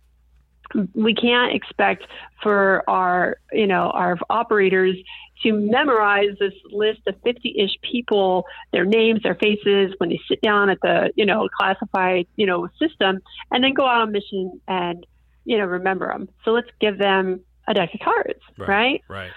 we 0.93 1.13
can't 1.13 1.53
expect 1.53 2.05
for 2.41 2.83
our, 2.87 3.37
you 3.51 3.67
know, 3.67 3.89
our 3.91 4.17
operators 4.29 4.95
to 5.43 5.53
memorize 5.53 6.35
this 6.39 6.53
list 6.71 7.01
of 7.07 7.15
50-ish 7.25 7.77
people, 7.89 8.45
their 8.71 8.85
names, 8.85 9.21
their 9.23 9.35
faces 9.35 9.93
when 9.97 10.09
they 10.09 10.19
sit 10.27 10.41
down 10.41 10.69
at 10.69 10.79
the, 10.81 11.11
you 11.15 11.25
know, 11.25 11.47
classified, 11.55 12.27
you 12.35 12.45
know, 12.45 12.67
system 12.79 13.19
and 13.51 13.63
then 13.63 13.73
go 13.73 13.85
out 13.85 14.01
on 14.01 14.11
mission 14.11 14.59
and, 14.67 15.05
you 15.45 15.57
know, 15.57 15.65
remember 15.65 16.07
them. 16.07 16.29
So 16.43 16.51
let's 16.51 16.69
give 16.79 16.97
them 16.97 17.41
a 17.67 17.73
deck 17.73 17.93
of 17.93 17.99
cards, 18.01 18.39
right? 18.57 18.67
Right. 18.67 19.01
right. 19.09 19.31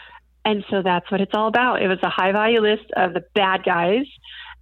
And 0.45 0.65
so 0.71 0.83
that's 0.83 1.11
what 1.11 1.21
it's 1.21 1.33
all 1.35 1.49
about. 1.49 1.83
It 1.83 1.89
was 1.89 1.99
a 2.03 2.09
high 2.09 2.33
value 2.33 2.61
list 2.63 2.91
of 2.97 3.13
the 3.13 3.23
bad 3.35 3.65
guys 3.65 4.07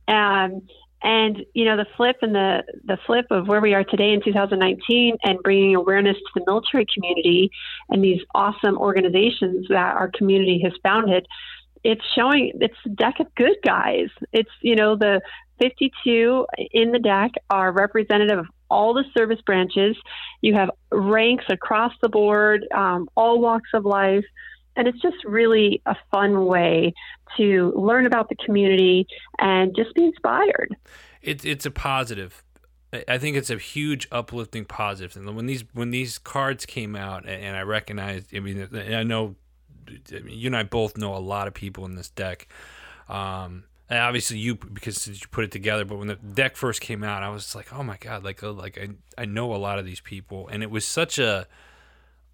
um, 0.09 0.63
and 1.03 1.45
you 1.55 1.65
know 1.65 1.77
the 1.77 1.87
flip 1.97 2.17
and 2.23 2.35
the 2.35 2.63
the 2.85 2.99
flip 3.07 3.27
of 3.31 3.49
where 3.49 3.61
we 3.61 3.75
are 3.75 3.85
today 3.85 4.13
in 4.13 4.23
2019 4.23 5.17
and 5.23 5.39
bringing 5.43 5.75
awareness 5.75 6.17
to 6.17 6.41
the 6.41 6.45
military 6.47 6.87
community 6.93 7.51
and 7.91 8.03
these 8.03 8.21
awesome 8.35 8.79
organizations 8.79 9.67
that 9.69 9.95
our 9.95 10.11
community 10.17 10.61
has 10.63 10.73
founded 10.83 11.27
it's 11.85 12.03
showing 12.15 12.51
it's 12.61 12.75
the 12.85 12.91
deck 12.91 13.21
of 13.21 13.27
good 13.35 13.57
guys 13.63 14.09
it's 14.33 14.51
you 14.63 14.75
know 14.75 14.97
the 14.97 15.21
52 15.61 16.47
in 16.73 16.93
the 16.93 16.99
deck 16.99 17.33
are 17.51 17.73
representative 17.73 18.39
of 18.39 18.47
all 18.71 18.95
the 18.95 19.05
service 19.17 19.41
branches. 19.47 19.97
You 20.41 20.55
have 20.55 20.71
ranks 20.91 21.45
across 21.49 21.93
the 22.03 22.09
board, 22.09 22.67
um, 22.75 23.09
all 23.17 23.41
walks 23.41 23.71
of 23.75 23.85
life. 23.85 24.25
And 24.77 24.87
it's 24.87 25.01
just 25.01 25.17
really 25.25 25.83
a 25.87 25.97
fun 26.11 26.47
way 26.47 26.93
to 27.37 27.73
learn 27.77 28.07
about 28.07 28.29
the 28.29 28.37
community 28.37 29.07
and 29.39 29.75
just 29.75 29.95
be 29.95 30.05
inspired. 30.05 30.77
It, 31.23 31.45
it's 31.45 31.67
a 31.67 31.71
positive. 31.71 32.43
I 33.09 33.19
think 33.19 33.37
it's 33.37 33.51
a 33.51 33.59
huge 33.59 34.07
uplifting 34.13 34.65
positive. 34.65 35.17
And 35.17 35.35
when 35.35 35.47
these 35.47 35.65
when 35.73 35.91
these 35.91 36.19
cards 36.19 36.65
came 36.65 36.95
out, 36.95 37.29
and 37.29 37.57
I 37.57 37.63
recognized, 37.63 38.35
I 38.35 38.41
mean, 38.41 38.69
I 38.73 39.03
know 39.03 39.35
you 40.25 40.47
and 40.47 40.57
I 40.57 40.63
both 40.63 40.97
know 40.97 41.15
a 41.15 41.19
lot 41.19 41.49
of 41.49 41.55
people 41.55 41.85
in 41.85 41.97
this 41.97 42.09
deck. 42.09 42.49
Um, 43.09 43.65
obviously 43.91 44.39
you 44.39 44.57
because 44.57 45.01
since 45.01 45.21
you 45.21 45.29
put 45.31 45.45
it 45.45 45.53
together 45.53 45.85
but 45.85 45.97
when 45.97 46.09
the 46.09 46.17
deck 46.17 46.57
first 46.57 46.81
came 46.81 47.05
out 47.05 47.23
i 47.23 47.29
was 47.29 47.55
like 47.55 47.73
oh 47.73 47.83
my 47.83 47.97
god 47.99 48.25
like 48.25 48.43
uh, 48.43 48.51
like 48.51 48.77
I, 48.79 48.89
I 49.23 49.27
know 49.27 49.55
a 49.55 49.57
lot 49.57 49.79
of 49.79 49.85
these 49.85 50.01
people 50.01 50.49
and 50.49 50.63
it 50.63 50.71
was 50.71 50.85
such 50.85 51.19
a 51.19 51.47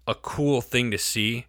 a 0.07 0.15
cool 0.15 0.61
thing 0.61 0.89
to 0.91 0.97
see 0.97 1.45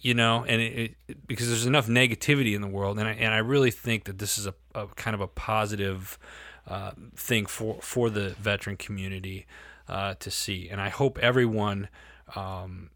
you 0.00 0.14
know 0.14 0.44
and 0.48 0.60
it, 0.60 0.96
it, 1.08 1.26
because 1.26 1.48
there's 1.48 1.66
enough 1.66 1.86
negativity 1.86 2.54
in 2.54 2.60
the 2.60 2.68
world 2.68 2.98
and 2.98 3.08
I, 3.08 3.12
and 3.12 3.32
I 3.32 3.38
really 3.38 3.70
think 3.70 4.04
that 4.04 4.18
this 4.18 4.36
is 4.38 4.46
a, 4.46 4.54
a 4.74 4.86
kind 4.88 5.14
of 5.14 5.20
a 5.20 5.28
positive 5.28 6.18
uh, 6.66 6.92
thing 7.16 7.46
for 7.46 7.80
for 7.80 8.10
the 8.10 8.30
veteran 8.30 8.76
community 8.76 9.46
uh, 9.88 10.14
to 10.14 10.30
see. 10.30 10.68
And 10.68 10.80
I 10.80 10.88
hope 10.88 11.18
everyone 11.18 11.88
um, 12.34 12.90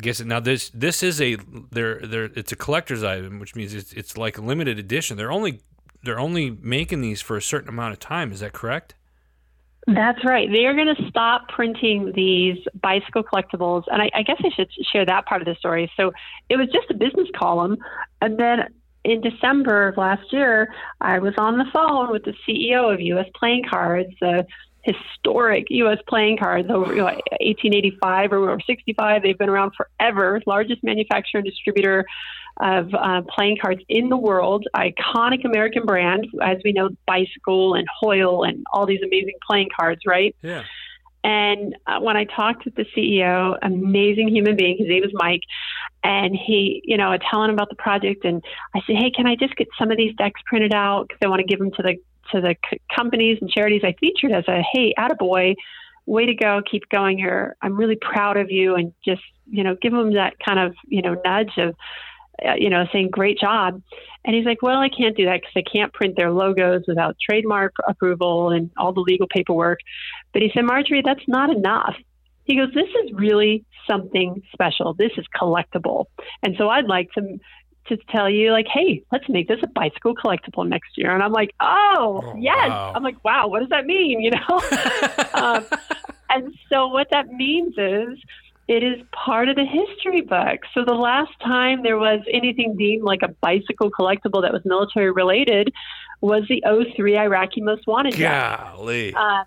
guess 0.00 0.20
it. 0.20 0.26
Now 0.26 0.40
this 0.40 0.70
this 0.70 1.02
is 1.02 1.20
a 1.20 1.36
they're 1.70 2.00
they're 2.00 2.30
it's 2.34 2.52
a 2.52 2.56
collector's 2.56 3.02
item 3.02 3.38
which 3.38 3.54
means 3.54 3.74
it's 3.74 3.92
it's 3.92 4.16
like 4.16 4.38
a 4.38 4.42
limited 4.42 4.78
edition. 4.78 5.16
They're 5.16 5.32
only 5.32 5.60
they're 6.02 6.18
only 6.18 6.50
making 6.50 7.00
these 7.00 7.20
for 7.20 7.36
a 7.36 7.42
certain 7.42 7.68
amount 7.68 7.92
of 7.92 8.00
time. 8.00 8.32
Is 8.32 8.40
that 8.40 8.52
correct 8.52 8.94
that's 9.86 10.24
right 10.24 10.48
they're 10.50 10.74
going 10.74 10.94
to 10.94 11.08
stop 11.08 11.48
printing 11.48 12.12
these 12.14 12.58
bicycle 12.80 13.22
collectibles 13.22 13.82
and 13.88 14.00
I, 14.00 14.10
I 14.14 14.22
guess 14.22 14.40
i 14.44 14.50
should 14.54 14.70
share 14.92 15.04
that 15.06 15.26
part 15.26 15.42
of 15.42 15.46
the 15.46 15.56
story 15.56 15.90
so 15.96 16.12
it 16.48 16.56
was 16.56 16.68
just 16.68 16.90
a 16.90 16.94
business 16.94 17.28
column 17.36 17.78
and 18.20 18.38
then 18.38 18.68
in 19.04 19.20
December 19.20 19.88
of 19.88 19.96
last 19.96 20.32
year, 20.32 20.72
I 21.00 21.18
was 21.18 21.34
on 21.36 21.58
the 21.58 21.64
phone 21.72 22.12
with 22.12 22.24
the 22.24 22.34
CEO 22.46 22.92
of 22.92 23.00
U.S. 23.00 23.26
Playing 23.34 23.64
Cards, 23.68 24.10
the 24.20 24.46
historic 24.82 25.66
U.S. 25.70 25.98
playing 26.08 26.38
cards 26.38 26.68
over 26.70 26.92
you 26.92 26.98
know, 26.98 27.04
1885 27.04 28.32
or 28.32 28.60
65. 28.66 29.22
They've 29.22 29.38
been 29.38 29.48
around 29.48 29.72
forever. 29.76 30.40
Largest 30.46 30.82
manufacturer 30.82 31.38
and 31.38 31.44
distributor 31.48 32.04
of 32.60 32.92
uh, 32.94 33.22
playing 33.34 33.58
cards 33.60 33.82
in 33.88 34.08
the 34.08 34.16
world. 34.16 34.66
Iconic 34.76 35.44
American 35.44 35.84
brand, 35.84 36.26
as 36.42 36.58
we 36.64 36.72
know, 36.72 36.90
Bicycle 37.06 37.74
and 37.74 37.86
Hoyle 38.00 38.44
and 38.44 38.64
all 38.72 38.86
these 38.86 39.00
amazing 39.02 39.34
playing 39.46 39.68
cards, 39.76 40.02
right? 40.06 40.34
Yeah. 40.42 40.64
And 41.24 41.76
uh, 41.86 42.00
when 42.00 42.16
I 42.16 42.24
talked 42.24 42.64
with 42.64 42.74
the 42.74 42.84
CEO, 42.96 43.56
amazing 43.62 44.28
human 44.28 44.56
being, 44.56 44.76
his 44.76 44.88
name 44.88 45.04
is 45.04 45.12
Mike, 45.14 45.42
and 46.02 46.34
he, 46.34 46.82
you 46.84 46.96
know, 46.96 47.12
I 47.12 47.18
tell 47.18 47.44
him 47.44 47.50
about 47.50 47.68
the 47.68 47.76
project, 47.76 48.24
and 48.24 48.42
I 48.74 48.80
said, 48.86 48.96
hey, 48.96 49.10
can 49.10 49.26
I 49.26 49.36
just 49.36 49.54
get 49.54 49.68
some 49.78 49.92
of 49.92 49.96
these 49.96 50.14
decks 50.16 50.40
printed 50.46 50.74
out 50.74 51.06
because 51.08 51.20
I 51.22 51.28
want 51.28 51.40
to 51.40 51.46
give 51.46 51.60
them 51.60 51.70
to 51.72 51.82
the 51.82 51.96
to 52.32 52.40
the 52.40 52.56
c- 52.70 52.80
companies 52.94 53.38
and 53.40 53.50
charities 53.50 53.82
I 53.84 53.94
featured 54.00 54.32
as 54.32 54.44
a 54.48 54.62
hey, 54.72 54.94
attaboy, 54.98 55.54
way 56.06 56.26
to 56.26 56.34
go, 56.34 56.60
keep 56.68 56.88
going 56.88 57.18
here. 57.18 57.56
I'm 57.62 57.76
really 57.76 57.98
proud 58.00 58.36
of 58.36 58.50
you, 58.50 58.74
and 58.74 58.92
just 59.04 59.22
you 59.48 59.62
know, 59.62 59.76
give 59.80 59.92
them 59.92 60.14
that 60.14 60.34
kind 60.44 60.58
of 60.58 60.74
you 60.86 61.02
know 61.02 61.14
nudge 61.24 61.52
of 61.58 61.76
you 62.58 62.70
know 62.70 62.86
saying 62.92 63.10
great 63.10 63.38
job. 63.38 63.82
And 64.24 64.36
he's 64.36 64.44
like, 64.44 64.62
well, 64.62 64.78
I 64.78 64.88
can't 64.88 65.16
do 65.16 65.24
that 65.24 65.40
because 65.40 65.52
I 65.56 65.62
can't 65.62 65.92
print 65.92 66.14
their 66.16 66.30
logos 66.30 66.84
without 66.86 67.16
trademark 67.20 67.74
approval 67.88 68.50
and 68.50 68.70
all 68.76 68.92
the 68.92 69.00
legal 69.00 69.26
paperwork. 69.26 69.80
But 70.32 70.42
he 70.42 70.50
said, 70.54 70.64
Marjorie, 70.64 71.02
that's 71.04 71.26
not 71.26 71.50
enough. 71.50 71.96
He 72.44 72.56
goes, 72.56 72.72
this 72.72 72.88
is 73.04 73.12
really 73.14 73.64
something 73.88 74.40
special. 74.52 74.94
This 74.94 75.10
is 75.16 75.26
collectible. 75.40 76.06
And 76.42 76.54
so 76.56 76.68
I'd 76.68 76.86
like 76.86 77.10
to 77.12 77.38
to 77.88 77.96
tell 78.10 78.30
you 78.30 78.52
like, 78.52 78.66
hey, 78.72 79.02
let's 79.10 79.28
make 79.28 79.48
this 79.48 79.58
a 79.62 79.66
bicycle 79.66 80.14
collectible 80.14 80.68
next 80.68 80.96
year. 80.96 81.12
And 81.12 81.20
I'm 81.20 81.32
like, 81.32 81.50
oh, 81.60 82.22
oh 82.24 82.36
yes. 82.38 82.68
Wow. 82.68 82.92
I'm 82.94 83.02
like, 83.02 83.22
wow, 83.24 83.48
what 83.48 83.58
does 83.58 83.70
that 83.70 83.86
mean? 83.86 84.20
You 84.20 84.30
know? 84.30 84.60
um, 85.34 85.66
and 86.30 86.54
so 86.68 86.86
what 86.86 87.08
that 87.10 87.26
means 87.28 87.74
is 87.76 88.18
it 88.72 88.82
is 88.82 89.04
part 89.12 89.48
of 89.48 89.56
the 89.56 89.64
history 89.64 90.22
book. 90.22 90.60
So 90.72 90.84
the 90.84 90.94
last 90.94 91.32
time 91.40 91.82
there 91.82 91.98
was 91.98 92.20
anything 92.32 92.76
deemed 92.76 93.04
like 93.04 93.20
a 93.22 93.28
bicycle 93.28 93.90
collectible 93.90 94.42
that 94.42 94.52
was 94.52 94.62
military 94.64 95.10
related 95.10 95.72
was 96.20 96.44
the 96.48 96.62
03 96.96 97.18
Iraqi 97.18 97.60
Most 97.60 97.86
Wanted. 97.86 98.18
Golly. 98.18 99.12
Um, 99.14 99.44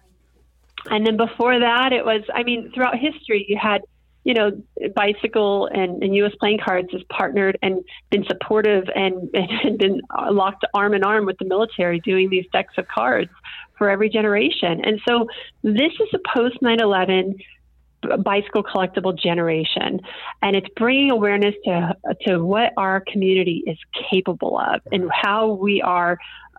and 0.92 1.08
then 1.08 1.18
before 1.18 1.60
that, 1.60 1.92
it 1.92 2.06
was, 2.06 2.22
I 2.34 2.44
mean, 2.44 2.72
throughout 2.74 2.98
history, 2.98 3.46
you 3.48 3.58
had 3.62 3.82
you 4.26 4.34
know, 4.34 4.52
Bicycle 4.96 5.68
and, 5.68 6.02
and 6.02 6.16
U.S. 6.16 6.34
Playing 6.40 6.58
Cards 6.58 6.90
has 6.94 7.04
partnered 7.10 7.60
and 7.62 7.84
been 8.10 8.26
supportive 8.26 8.86
and, 8.96 9.30
and 9.34 9.78
been 9.78 10.02
locked 10.32 10.66
arm 10.74 10.96
in 10.96 11.04
arm 11.04 11.26
with 11.26 11.38
the 11.38 11.46
military 11.46 12.00
doing 12.00 12.30
these 12.30 12.46
decks 12.52 12.74
of 12.78 12.88
cards 12.88 13.30
for 13.78 13.88
every 13.88 14.10
generation. 14.10 14.82
And 14.84 15.00
so 15.08 15.28
this 15.62 15.92
is 15.94 16.10
a 16.14 16.20
post 16.36 16.60
9 16.62 16.80
11 16.80 17.36
bicycle 18.24 18.64
collectible 18.64 19.18
generation. 19.18 20.00
And 20.42 20.56
it's 20.56 20.68
bringing 20.76 21.12
awareness 21.12 21.56
to 21.66 21.96
to 22.28 22.44
what 22.44 22.74
our 22.78 23.02
community 23.02 23.64
is 23.66 23.78
capable 24.10 24.60
of 24.60 24.82
and 24.92 25.10
how 25.12 25.54
we 25.54 25.82
are 25.82 26.18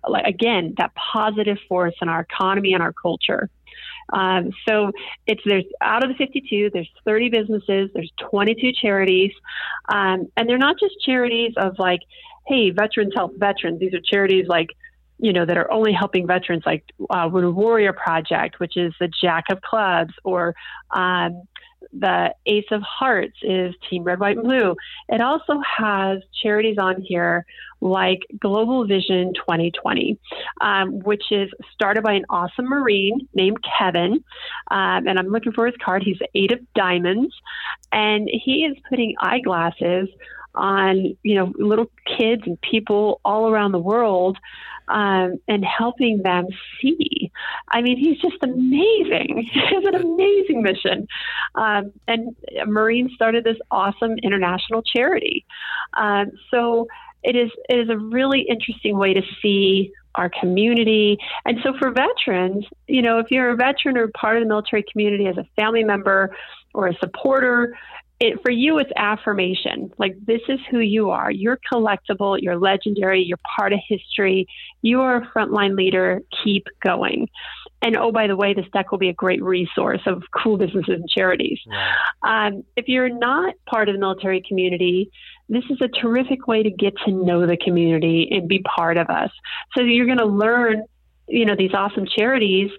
like 0.08 0.26
again 0.26 0.74
that 0.78 0.92
positive 0.94 1.58
force 1.68 1.94
in 2.00 2.08
our 2.08 2.20
economy 2.20 2.72
and 2.72 2.82
our 2.82 2.92
culture. 2.92 3.48
Um, 4.12 4.52
so 4.68 4.92
it's 5.26 5.42
there's 5.44 5.64
out 5.80 6.04
of 6.04 6.10
the 6.10 6.16
52, 6.16 6.70
there's 6.72 6.90
30 7.04 7.28
businesses, 7.30 7.90
there's 7.92 8.12
22 8.30 8.72
charities, 8.80 9.32
um, 9.88 10.30
and 10.36 10.48
they're 10.48 10.58
not 10.58 10.78
just 10.78 10.94
charities 11.04 11.54
of 11.56 11.78
like, 11.78 12.00
hey, 12.46 12.70
veterans 12.70 13.12
help 13.16 13.36
veterans. 13.36 13.80
These 13.80 13.94
are 13.94 14.00
charities 14.00 14.46
like 14.46 14.68
you 15.18 15.32
know, 15.32 15.46
that 15.46 15.56
are 15.56 15.70
only 15.70 15.92
helping 15.92 16.26
veterans, 16.26 16.62
like 16.66 16.84
uh, 17.10 17.28
Wounded 17.30 17.54
Warrior 17.54 17.92
Project, 17.92 18.60
which 18.60 18.76
is 18.76 18.92
the 19.00 19.08
Jack 19.20 19.44
of 19.50 19.60
Clubs, 19.62 20.12
or 20.24 20.54
um, 20.90 21.42
the 21.92 22.34
Ace 22.46 22.66
of 22.70 22.82
Hearts 22.82 23.36
is 23.42 23.74
Team 23.88 24.04
Red, 24.04 24.20
White, 24.20 24.36
and 24.36 24.44
Blue. 24.44 24.74
It 25.08 25.20
also 25.20 25.60
has 25.78 26.20
charities 26.42 26.76
on 26.78 27.00
here 27.00 27.44
like 27.80 28.20
Global 28.40 28.86
Vision 28.86 29.32
2020, 29.34 30.18
um, 30.60 31.00
which 31.00 31.24
is 31.30 31.50
started 31.72 32.02
by 32.02 32.14
an 32.14 32.24
awesome 32.30 32.66
Marine 32.66 33.28
named 33.34 33.58
Kevin. 33.78 34.24
Um, 34.70 35.06
and 35.06 35.18
I'm 35.18 35.28
looking 35.28 35.52
for 35.52 35.66
his 35.66 35.74
card. 35.82 36.02
He's 36.02 36.18
the 36.18 36.28
eight 36.34 36.52
of 36.52 36.60
diamonds. 36.74 37.34
And 37.92 38.28
he 38.32 38.64
is 38.64 38.76
putting 38.88 39.14
eyeglasses 39.20 40.08
on, 40.56 41.16
you 41.22 41.34
know, 41.34 41.52
little 41.56 41.90
kids 42.18 42.42
and 42.46 42.60
people 42.60 43.20
all 43.24 43.50
around 43.50 43.72
the 43.72 43.78
world 43.78 44.38
um, 44.88 45.38
and 45.48 45.64
helping 45.64 46.22
them 46.22 46.46
see. 46.80 47.30
I 47.68 47.82
mean, 47.82 47.96
he's 47.98 48.18
just 48.18 48.42
amazing. 48.42 49.48
he 49.52 49.60
has 49.60 49.84
an 49.84 49.94
amazing 49.94 50.62
mission. 50.62 51.08
Um, 51.54 51.92
and 52.06 52.36
Marine 52.66 53.10
started 53.14 53.44
this 53.44 53.56
awesome 53.70 54.16
international 54.22 54.82
charity. 54.82 55.44
Um, 55.94 56.32
so 56.50 56.86
it 57.22 57.34
is 57.34 57.50
it 57.68 57.78
is 57.78 57.88
a 57.88 57.98
really 57.98 58.42
interesting 58.42 58.96
way 58.96 59.14
to 59.14 59.22
see 59.42 59.92
our 60.14 60.30
community. 60.30 61.18
And 61.44 61.58
so 61.62 61.74
for 61.78 61.90
veterans, 61.90 62.64
you 62.86 63.02
know, 63.02 63.18
if 63.18 63.30
you're 63.30 63.50
a 63.50 63.56
veteran 63.56 63.98
or 63.98 64.08
part 64.08 64.36
of 64.36 64.42
the 64.42 64.48
military 64.48 64.84
community 64.90 65.26
as 65.26 65.36
a 65.36 65.46
family 65.56 65.84
member 65.84 66.34
or 66.72 66.86
a 66.88 66.94
supporter, 66.98 67.76
it, 68.18 68.40
for 68.42 68.50
you, 68.50 68.78
it's 68.78 68.90
affirmation. 68.96 69.92
Like, 69.98 70.16
this 70.24 70.40
is 70.48 70.58
who 70.70 70.78
you 70.78 71.10
are. 71.10 71.30
You're 71.30 71.58
collectible. 71.70 72.40
You're 72.40 72.56
legendary. 72.56 73.22
You're 73.22 73.38
part 73.56 73.72
of 73.72 73.80
history. 73.86 74.46
You 74.80 75.02
are 75.02 75.16
a 75.16 75.26
frontline 75.26 75.76
leader. 75.76 76.22
Keep 76.42 76.66
going. 76.82 77.28
And 77.82 77.96
oh, 77.96 78.10
by 78.10 78.26
the 78.26 78.36
way, 78.36 78.54
this 78.54 78.64
deck 78.72 78.90
will 78.90 78.98
be 78.98 79.10
a 79.10 79.14
great 79.14 79.42
resource 79.42 80.00
of 80.06 80.22
cool 80.34 80.56
businesses 80.56 80.94
and 80.94 81.08
charities. 81.08 81.58
Um, 82.22 82.64
if 82.74 82.88
you're 82.88 83.10
not 83.10 83.54
part 83.68 83.88
of 83.88 83.94
the 83.94 84.00
military 84.00 84.42
community, 84.48 85.10
this 85.48 85.64
is 85.68 85.78
a 85.82 85.88
terrific 85.88 86.46
way 86.46 86.62
to 86.62 86.70
get 86.70 86.94
to 87.04 87.12
know 87.12 87.46
the 87.46 87.58
community 87.58 88.28
and 88.30 88.48
be 88.48 88.60
part 88.60 88.96
of 88.96 89.10
us. 89.10 89.30
So 89.76 89.82
you're 89.82 90.06
going 90.06 90.18
to 90.18 90.24
learn 90.24 90.84
you 91.28 91.44
know 91.44 91.56
these 91.56 91.74
awesome 91.74 92.06
charities 92.06 92.70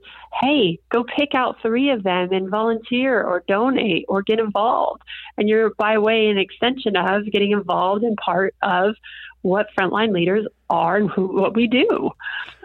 hey 0.41 0.79
go 0.89 1.03
pick 1.03 1.35
out 1.35 1.57
three 1.61 1.89
of 1.89 2.03
them 2.03 2.31
and 2.31 2.49
volunteer 2.49 3.21
or 3.21 3.43
donate 3.47 4.05
or 4.07 4.21
get 4.21 4.39
involved 4.39 5.01
and 5.37 5.47
you're 5.49 5.71
by 5.75 5.97
way 5.97 6.27
an 6.27 6.37
extension 6.37 6.95
of 6.95 7.31
getting 7.31 7.51
involved 7.51 8.03
in 8.03 8.15
part 8.15 8.55
of 8.61 8.95
what 9.41 9.67
frontline 9.77 10.11
leaders 10.13 10.45
are 10.69 10.97
and 10.97 11.09
who, 11.09 11.39
what 11.39 11.55
we 11.55 11.67
do. 11.67 12.09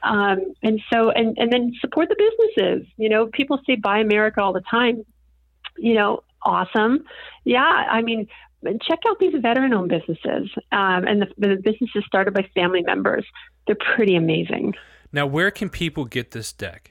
Um, 0.03 0.55
and 0.63 0.81
so 0.93 1.11
and, 1.11 1.37
and 1.39 1.53
then 1.53 1.73
support 1.81 2.09
the 2.09 2.17
businesses. 2.17 2.87
You 2.97 3.09
know 3.09 3.27
people 3.27 3.61
say 3.67 3.77
buy 3.77 3.99
america 3.99 4.41
all 4.41 4.53
the 4.53 4.63
time. 4.63 5.05
You 5.77 5.95
know 5.95 6.23
awesome. 6.43 7.05
Yeah 7.45 7.61
i 7.63 8.03
mean 8.03 8.29
check 8.89 9.01
out 9.09 9.19
these 9.19 9.35
veteran 9.41 9.73
owned 9.73 9.89
businesses 9.89 10.51
um, 10.71 11.05
and 11.05 11.23
the, 11.23 11.27
the 11.37 11.57
businesses 11.57 12.05
started 12.07 12.33
by 12.33 12.49
family 12.55 12.83
members. 12.83 13.25
They're 13.67 13.77
pretty 13.97 14.17
amazing. 14.17 14.75
Now, 15.13 15.27
where 15.27 15.51
can 15.51 15.69
people 15.69 16.05
get 16.05 16.31
this 16.31 16.53
deck? 16.53 16.91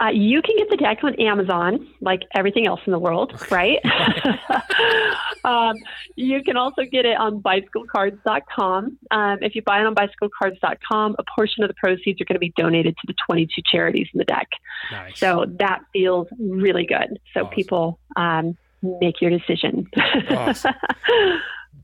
Uh, 0.00 0.10
you 0.10 0.40
can 0.42 0.56
get 0.56 0.70
the 0.70 0.76
deck 0.76 0.98
on 1.02 1.14
Amazon, 1.16 1.88
like 2.00 2.20
everything 2.34 2.66
else 2.66 2.80
in 2.86 2.92
the 2.92 2.98
world, 2.98 3.32
right? 3.50 3.78
um, 5.44 5.74
you 6.14 6.42
can 6.44 6.56
also 6.56 6.82
get 6.84 7.04
it 7.04 7.18
on 7.18 7.42
bicyclecards.com. 7.42 8.98
Um, 9.10 9.38
if 9.42 9.56
you 9.56 9.62
buy 9.62 9.80
it 9.80 9.86
on 9.86 9.94
bicyclecards.com, 9.96 11.16
a 11.18 11.24
portion 11.34 11.64
of 11.64 11.68
the 11.68 11.74
proceeds 11.74 12.20
are 12.20 12.24
going 12.24 12.36
to 12.36 12.40
be 12.40 12.52
donated 12.56 12.96
to 12.96 13.06
the 13.08 13.14
22 13.26 13.62
charities 13.70 14.06
in 14.14 14.18
the 14.18 14.24
deck. 14.24 14.48
Nice. 14.92 15.18
So 15.18 15.46
that 15.58 15.80
feels 15.92 16.28
really 16.38 16.86
good. 16.86 17.18
So 17.34 17.40
Awesome. 17.40 17.54
people 17.54 17.98
um, 18.16 18.56
make 18.82 19.20
your 19.20 19.30
decision. 19.30 19.88
Awesome. 20.30 20.74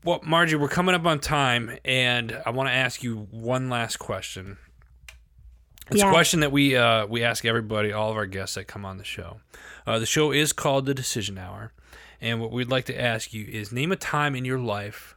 Well, 0.05 0.19
Margie, 0.23 0.55
we're 0.55 0.67
coming 0.67 0.93
up 0.93 1.07
on 1.07 1.17
time, 1.17 1.79
and 1.83 2.39
I 2.45 2.51
want 2.51 2.69
to 2.69 2.73
ask 2.73 3.01
you 3.01 3.27
one 3.31 3.71
last 3.71 3.97
question. 3.97 4.59
It's 5.91 6.01
a 6.01 6.09
question 6.09 6.39
that 6.39 6.51
we 6.51 6.75
uh, 6.75 7.05
we 7.05 7.23
ask 7.23 7.45
everybody, 7.45 7.91
all 7.91 8.09
of 8.09 8.17
our 8.17 8.25
guests 8.25 8.55
that 8.55 8.65
come 8.65 8.85
on 8.85 8.97
the 8.97 9.03
show. 9.03 9.37
Uh, 9.85 9.99
the 9.99 10.05
show 10.05 10.31
is 10.31 10.51
called 10.53 10.85
the 10.85 10.93
Decision 10.93 11.37
Hour, 11.37 11.73
and 12.19 12.41
what 12.41 12.51
we'd 12.51 12.69
like 12.69 12.85
to 12.85 12.99
ask 12.99 13.33
you 13.33 13.45
is 13.45 13.71
name 13.71 13.91
a 13.91 13.95
time 13.95 14.35
in 14.35 14.45
your 14.45 14.59
life 14.59 15.15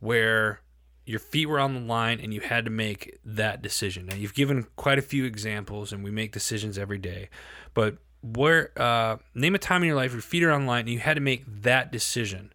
where 0.00 0.60
your 1.04 1.18
feet 1.18 1.46
were 1.46 1.58
on 1.58 1.74
the 1.74 1.80
line 1.80 2.20
and 2.20 2.34
you 2.34 2.40
had 2.40 2.64
to 2.64 2.70
make 2.70 3.18
that 3.24 3.62
decision. 3.62 4.06
Now 4.06 4.16
you've 4.16 4.34
given 4.34 4.66
quite 4.76 4.98
a 4.98 5.02
few 5.02 5.24
examples, 5.24 5.92
and 5.92 6.02
we 6.02 6.10
make 6.10 6.32
decisions 6.32 6.78
every 6.78 6.98
day, 6.98 7.28
but 7.74 7.98
where 8.22 8.72
uh, 8.80 9.18
name 9.34 9.54
a 9.54 9.58
time 9.58 9.82
in 9.82 9.88
your 9.88 9.96
life 9.96 10.12
your 10.12 10.20
feet 10.20 10.42
are 10.42 10.50
on 10.50 10.62
the 10.62 10.66
line 10.66 10.80
and 10.80 10.90
you 10.90 10.98
had 10.98 11.14
to 11.14 11.20
make 11.20 11.44
that 11.46 11.92
decision 11.92 12.52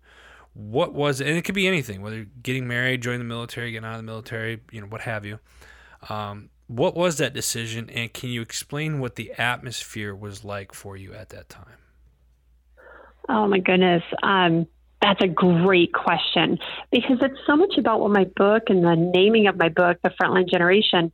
what 0.54 0.94
was 0.94 1.20
it? 1.20 1.28
And 1.28 1.38
it 1.38 1.44
could 1.44 1.56
be 1.56 1.68
anything, 1.68 2.02
whether 2.02 2.26
getting 2.42 2.68
married, 2.68 3.02
joining 3.02 3.20
the 3.20 3.26
military, 3.26 3.72
getting 3.72 3.88
out 3.88 3.94
of 3.94 3.98
the 3.98 4.04
military, 4.04 4.62
you 4.72 4.82
know, 4.82 4.88
what 4.88 5.02
have 5.02 5.26
you. 5.26 5.40
Um, 6.10 6.50
what 6.68 6.96
was 6.96 7.18
that 7.18 7.34
decision, 7.34 7.90
and 7.90 8.14
can 8.14 8.30
you 8.30 8.42
explain 8.42 9.00
what 9.00 9.16
the 9.16 9.32
atmosphere 9.34 10.16
was 10.16 10.44
like 10.44 10.74
for 10.74 10.96
you 10.98 11.14
at 11.14 11.30
that 11.30 11.50
time? 11.50 11.78
Oh 13.30 13.48
my 13.48 13.60
goodness. 13.60 14.04
Um, 14.22 14.68
that's 15.02 15.22
a 15.22 15.28
great 15.28 15.94
question 15.94 16.58
because 16.92 17.18
it's 17.22 17.40
so 17.46 17.58
much 17.58 17.78
about 17.78 18.00
what 18.00 18.12
my 18.12 18.26
book 18.36 18.64
and 18.68 18.84
the 18.84 18.96
naming 18.96 19.48
of 19.48 19.58
my 19.58 19.70
book, 19.70 19.98
The 20.02 20.10
Frontline 20.10 20.50
Generation. 20.50 21.12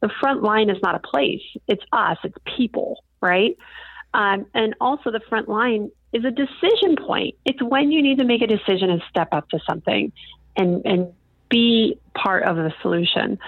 The 0.00 0.10
front 0.20 0.42
line 0.42 0.70
is 0.70 0.78
not 0.82 0.94
a 0.94 1.00
place, 1.00 1.42
it's 1.68 1.82
us, 1.92 2.18
it's 2.24 2.36
people, 2.56 3.04
right? 3.20 3.56
Um, 4.14 4.46
and 4.54 4.74
also, 4.80 5.10
the 5.10 5.20
front 5.28 5.48
line 5.48 5.90
is 6.12 6.24
a 6.24 6.30
decision 6.30 6.96
point. 6.96 7.36
It's 7.44 7.62
when 7.62 7.90
you 7.90 8.02
need 8.02 8.18
to 8.18 8.24
make 8.24 8.42
a 8.42 8.46
decision 8.46 8.90
and 8.90 9.02
step 9.08 9.28
up 9.32 9.48
to 9.50 9.58
something 9.66 10.12
and, 10.56 10.82
and 10.84 11.12
be 11.52 11.98
part 12.14 12.42
of 12.44 12.56
the 12.56 12.72
solution. 12.82 13.38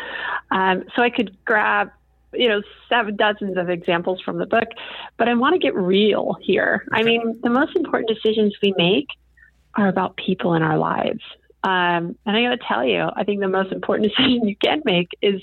Um, 0.50 0.84
so 0.94 1.02
I 1.02 1.10
could 1.10 1.36
grab 1.44 1.90
you 2.36 2.48
know, 2.48 2.62
seven 2.88 3.16
dozens 3.16 3.56
of 3.56 3.70
examples 3.70 4.20
from 4.20 4.38
the 4.38 4.46
book, 4.46 4.68
but 5.16 5.28
I 5.28 5.34
want 5.34 5.54
to 5.54 5.58
get 5.58 5.74
real 5.74 6.36
here. 6.40 6.84
I 6.92 7.02
mean, 7.02 7.40
the 7.42 7.50
most 7.50 7.76
important 7.76 8.10
decisions 8.10 8.54
we 8.62 8.74
make 8.76 9.06
are 9.76 9.88
about 9.88 10.16
people 10.16 10.54
in 10.54 10.62
our 10.62 10.76
lives. 10.76 11.20
Um, 11.62 12.16
and 12.26 12.36
I 12.36 12.42
got 12.42 12.60
to 12.60 12.66
tell 12.68 12.84
you, 12.84 13.08
I 13.14 13.24
think 13.24 13.40
the 13.40 13.48
most 13.48 13.72
important 13.72 14.12
decision 14.16 14.48
you 14.48 14.56
can 14.56 14.82
make 14.84 15.08
is 15.22 15.40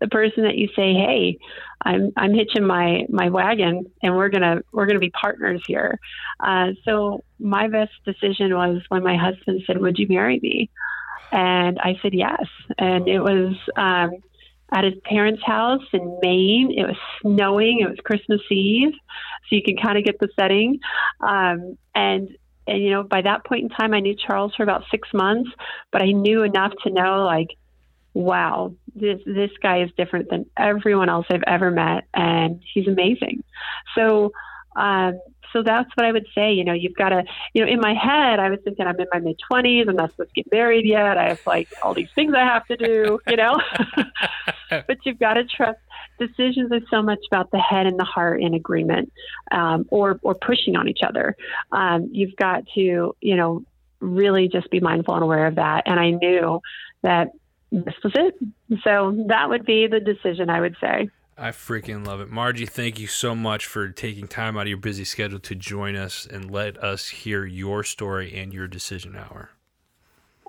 the 0.00 0.08
person 0.08 0.44
that 0.44 0.56
you 0.56 0.68
say, 0.76 0.92
"Hey, 0.92 1.38
I'm 1.82 2.12
I'm 2.16 2.34
hitching 2.34 2.64
my 2.64 3.06
my 3.08 3.30
wagon, 3.30 3.90
and 4.02 4.14
we're 4.14 4.28
gonna 4.28 4.60
we're 4.70 4.86
gonna 4.86 4.98
be 4.98 5.10
partners 5.10 5.62
here." 5.66 5.98
Uh, 6.38 6.72
so 6.84 7.24
my 7.38 7.68
best 7.68 7.92
decision 8.04 8.54
was 8.54 8.82
when 8.88 9.02
my 9.02 9.16
husband 9.16 9.62
said, 9.66 9.78
"Would 9.78 9.98
you 9.98 10.06
marry 10.06 10.38
me?" 10.38 10.68
And 11.32 11.78
I 11.78 11.98
said 12.02 12.14
yes, 12.14 12.44
and 12.78 13.08
it 13.08 13.20
was. 13.20 13.56
Um, 13.76 14.22
at 14.72 14.84
his 14.84 14.94
parents' 15.04 15.42
house 15.44 15.84
in 15.92 16.18
Maine. 16.22 16.72
It 16.76 16.86
was 16.86 16.96
snowing. 17.22 17.80
It 17.80 17.88
was 17.88 17.98
Christmas 18.04 18.40
Eve, 18.50 18.92
so 18.92 19.56
you 19.56 19.62
can 19.62 19.76
kind 19.76 19.96
of 19.98 20.04
get 20.04 20.18
the 20.18 20.28
setting. 20.38 20.80
Um, 21.20 21.78
and 21.94 22.36
and 22.66 22.82
you 22.82 22.90
know, 22.90 23.04
by 23.04 23.22
that 23.22 23.44
point 23.44 23.62
in 23.62 23.68
time, 23.68 23.94
I 23.94 24.00
knew 24.00 24.16
Charles 24.16 24.54
for 24.56 24.64
about 24.64 24.84
six 24.90 25.08
months, 25.14 25.50
but 25.92 26.02
I 26.02 26.10
knew 26.10 26.42
enough 26.42 26.72
to 26.82 26.90
know 26.90 27.24
like, 27.24 27.48
wow, 28.12 28.74
this 28.94 29.20
this 29.24 29.52
guy 29.62 29.82
is 29.82 29.90
different 29.96 30.30
than 30.30 30.46
everyone 30.56 31.08
else 31.08 31.26
I've 31.30 31.44
ever 31.46 31.70
met, 31.70 32.04
and 32.14 32.60
he's 32.72 32.88
amazing. 32.88 33.44
So. 33.94 34.32
Um, 34.74 35.18
so 35.52 35.62
that's 35.62 35.90
what 35.94 36.06
I 36.06 36.12
would 36.12 36.26
say. 36.34 36.52
You 36.52 36.64
know, 36.64 36.72
you've 36.72 36.94
got 36.94 37.10
to, 37.10 37.24
you 37.54 37.64
know, 37.64 37.70
in 37.70 37.80
my 37.80 37.94
head, 37.94 38.38
I 38.38 38.50
was 38.50 38.60
thinking 38.64 38.86
I'm 38.86 38.98
in 38.98 39.06
my 39.12 39.20
mid 39.20 39.40
20s. 39.50 39.88
I'm 39.88 39.96
not 39.96 40.10
supposed 40.10 40.34
to 40.34 40.42
get 40.42 40.52
married 40.52 40.86
yet. 40.86 41.16
I 41.16 41.28
have 41.28 41.46
like 41.46 41.68
all 41.82 41.94
these 41.94 42.10
things 42.14 42.34
I 42.34 42.44
have 42.44 42.66
to 42.66 42.76
do, 42.76 43.20
you 43.26 43.36
know. 43.36 43.60
but 44.70 44.98
you've 45.04 45.18
got 45.18 45.34
to 45.34 45.44
trust. 45.44 45.78
Decisions 46.18 46.72
are 46.72 46.80
so 46.90 47.02
much 47.02 47.20
about 47.30 47.50
the 47.50 47.58
head 47.58 47.86
and 47.86 47.98
the 47.98 48.04
heart 48.04 48.40
in 48.40 48.54
agreement, 48.54 49.12
um, 49.50 49.86
or 49.90 50.18
or 50.22 50.34
pushing 50.34 50.74
on 50.74 50.88
each 50.88 51.00
other. 51.06 51.36
Um, 51.72 52.08
you've 52.10 52.36
got 52.36 52.64
to, 52.74 53.14
you 53.20 53.36
know, 53.36 53.62
really 54.00 54.48
just 54.48 54.70
be 54.70 54.80
mindful 54.80 55.14
and 55.14 55.22
aware 55.22 55.46
of 55.46 55.56
that. 55.56 55.82
And 55.86 56.00
I 56.00 56.10
knew 56.10 56.60
that 57.02 57.32
this 57.70 57.94
was 58.02 58.12
it. 58.14 58.34
So 58.82 59.24
that 59.28 59.48
would 59.48 59.66
be 59.66 59.86
the 59.86 60.00
decision 60.00 60.50
I 60.50 60.60
would 60.60 60.76
say. 60.80 61.10
I 61.38 61.50
freaking 61.50 62.06
love 62.06 62.20
it. 62.20 62.30
Margie, 62.30 62.64
thank 62.64 62.98
you 62.98 63.06
so 63.06 63.34
much 63.34 63.66
for 63.66 63.88
taking 63.90 64.26
time 64.26 64.56
out 64.56 64.62
of 64.62 64.68
your 64.68 64.78
busy 64.78 65.04
schedule 65.04 65.38
to 65.40 65.54
join 65.54 65.94
us 65.94 66.26
and 66.26 66.50
let 66.50 66.82
us 66.82 67.08
hear 67.08 67.44
your 67.44 67.84
story 67.84 68.34
and 68.34 68.54
your 68.54 68.66
decision 68.66 69.16
hour. 69.16 69.50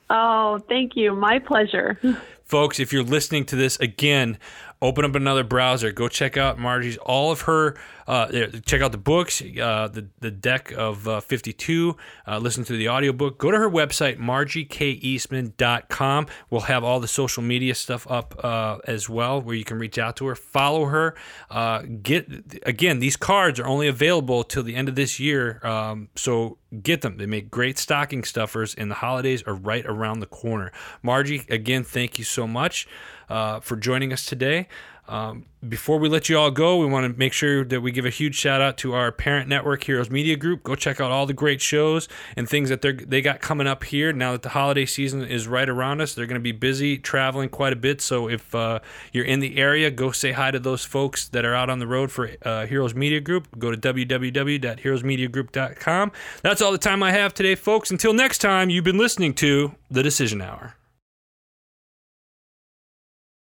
Oh, 0.09 0.59
thank 0.69 0.95
you. 0.95 1.13
My 1.13 1.39
pleasure. 1.39 1.99
Folks, 2.45 2.79
if 2.79 2.93
you're 2.93 3.03
listening 3.03 3.43
to 3.47 3.57
this 3.57 3.77
again, 3.81 4.37
open 4.81 5.03
up 5.03 5.15
another 5.15 5.43
browser. 5.43 5.91
Go 5.91 6.07
check 6.07 6.37
out 6.37 6.57
Margie's, 6.57 6.95
all 6.97 7.31
of 7.31 7.41
her, 7.41 7.75
uh, 8.07 8.27
check 8.65 8.81
out 8.81 8.93
the 8.93 8.97
books, 8.97 9.41
uh, 9.41 9.89
the, 9.89 10.07
the 10.19 10.31
deck 10.31 10.71
of 10.71 11.05
uh, 11.07 11.19
52, 11.19 11.97
uh, 12.27 12.37
listen 12.37 12.63
to 12.63 12.77
the 12.77 12.87
audiobook. 12.89 13.37
Go 13.37 13.51
to 13.51 13.57
her 13.57 13.69
website, 13.69 14.17
margiekeastman.com. 14.17 16.27
We'll 16.49 16.61
have 16.61 16.85
all 16.85 17.01
the 17.01 17.07
social 17.07 17.43
media 17.43 17.75
stuff 17.75 18.09
up 18.09 18.33
uh, 18.43 18.79
as 18.85 19.07
well 19.09 19.41
where 19.41 19.55
you 19.55 19.65
can 19.65 19.77
reach 19.77 19.97
out 19.97 20.15
to 20.17 20.27
her. 20.27 20.35
Follow 20.35 20.85
her. 20.85 21.15
Uh, 21.49 21.81
get 22.01 22.27
Again, 22.65 22.99
these 22.99 23.17
cards 23.17 23.59
are 23.59 23.67
only 23.67 23.87
available 23.87 24.43
till 24.43 24.63
the 24.63 24.75
end 24.75 24.89
of 24.89 24.95
this 24.95 25.19
year. 25.19 25.59
Um, 25.65 26.09
so 26.15 26.57
get 26.81 27.01
them. 27.01 27.17
They 27.17 27.25
make 27.25 27.51
great 27.51 27.77
stocking 27.77 28.23
stuffers, 28.23 28.73
and 28.75 28.89
the 28.89 28.95
holidays 28.95 29.43
are 29.43 29.55
right 29.55 29.85
around 29.85 30.21
the 30.21 30.27
corner. 30.27 30.71
Margie, 31.01 31.45
again, 31.49 31.83
thank 31.83 32.17
you 32.17 32.23
so 32.23 32.47
much 32.47 32.87
for 33.27 33.75
joining 33.75 34.13
us 34.13 34.25
today. 34.25 34.69
Um, 35.07 35.45
before 35.67 35.97
we 35.97 36.07
let 36.09 36.29
you 36.29 36.37
all 36.37 36.51
go, 36.51 36.77
we 36.77 36.85
want 36.85 37.11
to 37.11 37.17
make 37.17 37.33
sure 37.33 37.65
that 37.65 37.81
we 37.81 37.91
give 37.91 38.05
a 38.05 38.11
huge 38.11 38.35
shout 38.35 38.61
out 38.61 38.77
to 38.77 38.93
our 38.93 39.11
parent 39.11 39.49
network, 39.49 39.83
Heroes 39.83 40.11
Media 40.11 40.35
Group. 40.35 40.61
Go 40.63 40.75
check 40.75 41.01
out 41.01 41.11
all 41.11 41.25
the 41.25 41.33
great 41.33 41.61
shows 41.61 42.07
and 42.35 42.47
things 42.47 42.69
that 42.69 42.81
they 42.81 42.91
they 42.91 43.21
got 43.21 43.41
coming 43.41 43.67
up 43.67 43.85
here. 43.85 44.13
Now 44.13 44.33
that 44.33 44.43
the 44.43 44.49
holiday 44.49 44.85
season 44.85 45.23
is 45.23 45.47
right 45.47 45.67
around 45.67 46.01
us, 46.01 46.13
they're 46.13 46.27
going 46.27 46.39
to 46.39 46.43
be 46.43 46.51
busy 46.51 46.97
traveling 46.97 47.49
quite 47.49 47.73
a 47.73 47.77
bit. 47.77 48.01
So 48.01 48.29
if 48.29 48.53
uh, 48.53 48.79
you're 49.11 49.25
in 49.25 49.39
the 49.39 49.57
area, 49.57 49.89
go 49.89 50.11
say 50.11 50.33
hi 50.33 50.51
to 50.51 50.59
those 50.59 50.85
folks 50.85 51.27
that 51.29 51.45
are 51.45 51.55
out 51.55 51.69
on 51.69 51.79
the 51.79 51.87
road 51.87 52.11
for 52.11 52.29
uh, 52.43 52.65
Heroes 52.65 52.93
Media 52.93 53.19
Group. 53.19 53.47
Go 53.57 53.71
to 53.71 53.77
www.heroesmediagroup.com. 53.77 56.11
That's 56.41 56.61
all 56.61 56.71
the 56.71 56.77
time 56.77 57.01
I 57.01 57.11
have 57.11 57.33
today, 57.33 57.55
folks. 57.55 57.89
Until 57.91 58.13
next 58.13 58.39
time, 58.39 58.69
you've 58.69 58.83
been 58.83 58.97
listening 58.97 59.33
to 59.35 59.73
The 59.89 60.03
Decision 60.03 60.41
Hour. 60.41 60.76